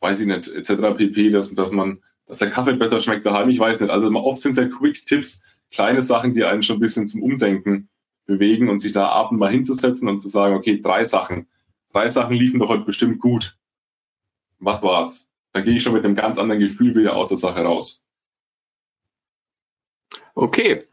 weiß 0.00 0.20
ich 0.20 0.26
nicht, 0.26 0.48
etc. 0.48 0.96
pp, 0.96 1.30
dass, 1.30 1.54
dass 1.54 1.70
man 1.70 2.02
dass 2.26 2.38
der 2.38 2.50
Kaffee 2.50 2.74
besser 2.74 3.00
schmeckt 3.00 3.26
daheim, 3.26 3.48
ich 3.48 3.58
weiß 3.58 3.80
nicht. 3.80 3.90
Also 3.90 4.10
oft 4.10 4.40
sind 4.40 4.52
es 4.52 4.58
ja 4.58 4.68
Quick-Tipps, 4.68 5.44
kleine 5.70 6.02
Sachen, 6.02 6.34
die 6.34 6.44
einen 6.44 6.62
schon 6.62 6.76
ein 6.76 6.80
bisschen 6.80 7.06
zum 7.06 7.22
Umdenken 7.22 7.88
bewegen 8.26 8.68
und 8.70 8.78
sich 8.78 8.92
da 8.92 9.08
abend 9.08 9.38
mal 9.38 9.50
hinzusetzen 9.50 10.08
und 10.08 10.20
zu 10.20 10.28
sagen, 10.28 10.54
okay, 10.54 10.80
drei 10.80 11.04
Sachen. 11.04 11.46
Drei 11.92 12.08
Sachen 12.08 12.34
liefen 12.34 12.60
doch 12.60 12.70
heute 12.70 12.84
bestimmt 12.84 13.20
gut. 13.20 13.58
Was 14.58 14.82
war's? 14.82 15.30
Da 15.52 15.60
gehe 15.60 15.76
ich 15.76 15.82
schon 15.82 15.92
mit 15.92 16.04
einem 16.04 16.16
ganz 16.16 16.38
anderen 16.38 16.60
Gefühl 16.60 16.94
wieder 16.94 17.14
aus 17.14 17.28
der 17.28 17.38
Sache 17.38 17.60
raus. 17.60 18.04
Okay. 20.34 20.84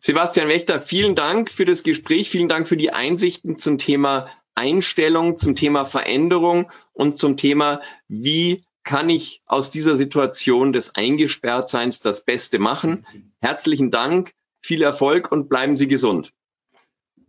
Sebastian 0.00 0.48
Wächter, 0.48 0.80
vielen 0.80 1.14
Dank 1.14 1.50
für 1.50 1.66
das 1.66 1.82
Gespräch, 1.82 2.30
vielen 2.30 2.48
Dank 2.48 2.66
für 2.66 2.78
die 2.78 2.90
Einsichten 2.90 3.58
zum 3.58 3.76
Thema 3.76 4.28
Einstellung, 4.54 5.36
zum 5.36 5.54
Thema 5.54 5.84
Veränderung 5.84 6.70
und 6.92 7.14
zum 7.14 7.36
Thema, 7.36 7.82
wie 8.08 8.62
kann 8.82 9.10
ich 9.10 9.42
aus 9.46 9.70
dieser 9.70 9.96
Situation 9.96 10.72
des 10.72 10.94
Eingesperrtseins 10.94 12.00
das 12.00 12.24
Beste 12.24 12.58
machen. 12.58 13.06
Herzlichen 13.40 13.90
Dank, 13.90 14.32
viel 14.62 14.82
Erfolg 14.82 15.30
und 15.30 15.48
bleiben 15.48 15.76
Sie 15.76 15.86
gesund. 15.86 16.32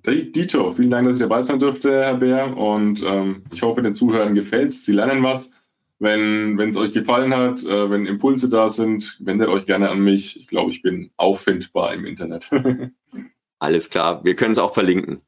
Dito, 0.05 0.73
vielen 0.73 0.89
Dank, 0.89 1.05
dass 1.05 1.17
ich 1.17 1.21
dabei 1.21 1.41
sein 1.41 1.59
durfte, 1.59 1.91
Herr 1.91 2.15
Bär. 2.15 2.57
Und 2.57 3.03
ähm, 3.03 3.43
ich 3.51 3.61
hoffe, 3.61 3.83
den 3.83 3.93
Zuhörern 3.93 4.33
gefällt. 4.33 4.73
Sie 4.73 4.93
lernen 4.93 5.21
was. 5.21 5.53
Wenn 6.01 6.59
es 6.59 6.75
euch 6.77 6.93
gefallen 6.93 7.31
hat, 7.35 7.63
äh, 7.63 7.91
wenn 7.91 8.07
Impulse 8.07 8.49
da 8.49 8.71
sind, 8.71 9.17
wendet 9.19 9.49
euch 9.49 9.65
gerne 9.65 9.89
an 9.91 9.99
mich. 9.99 10.39
Ich 10.39 10.47
glaube, 10.47 10.71
ich 10.71 10.81
bin 10.81 11.11
auffindbar 11.15 11.93
im 11.93 12.05
Internet. 12.05 12.49
Alles 13.59 13.91
klar, 13.91 14.23
wir 14.23 14.35
können 14.35 14.53
es 14.53 14.57
auch 14.57 14.73
verlinken. 14.73 15.21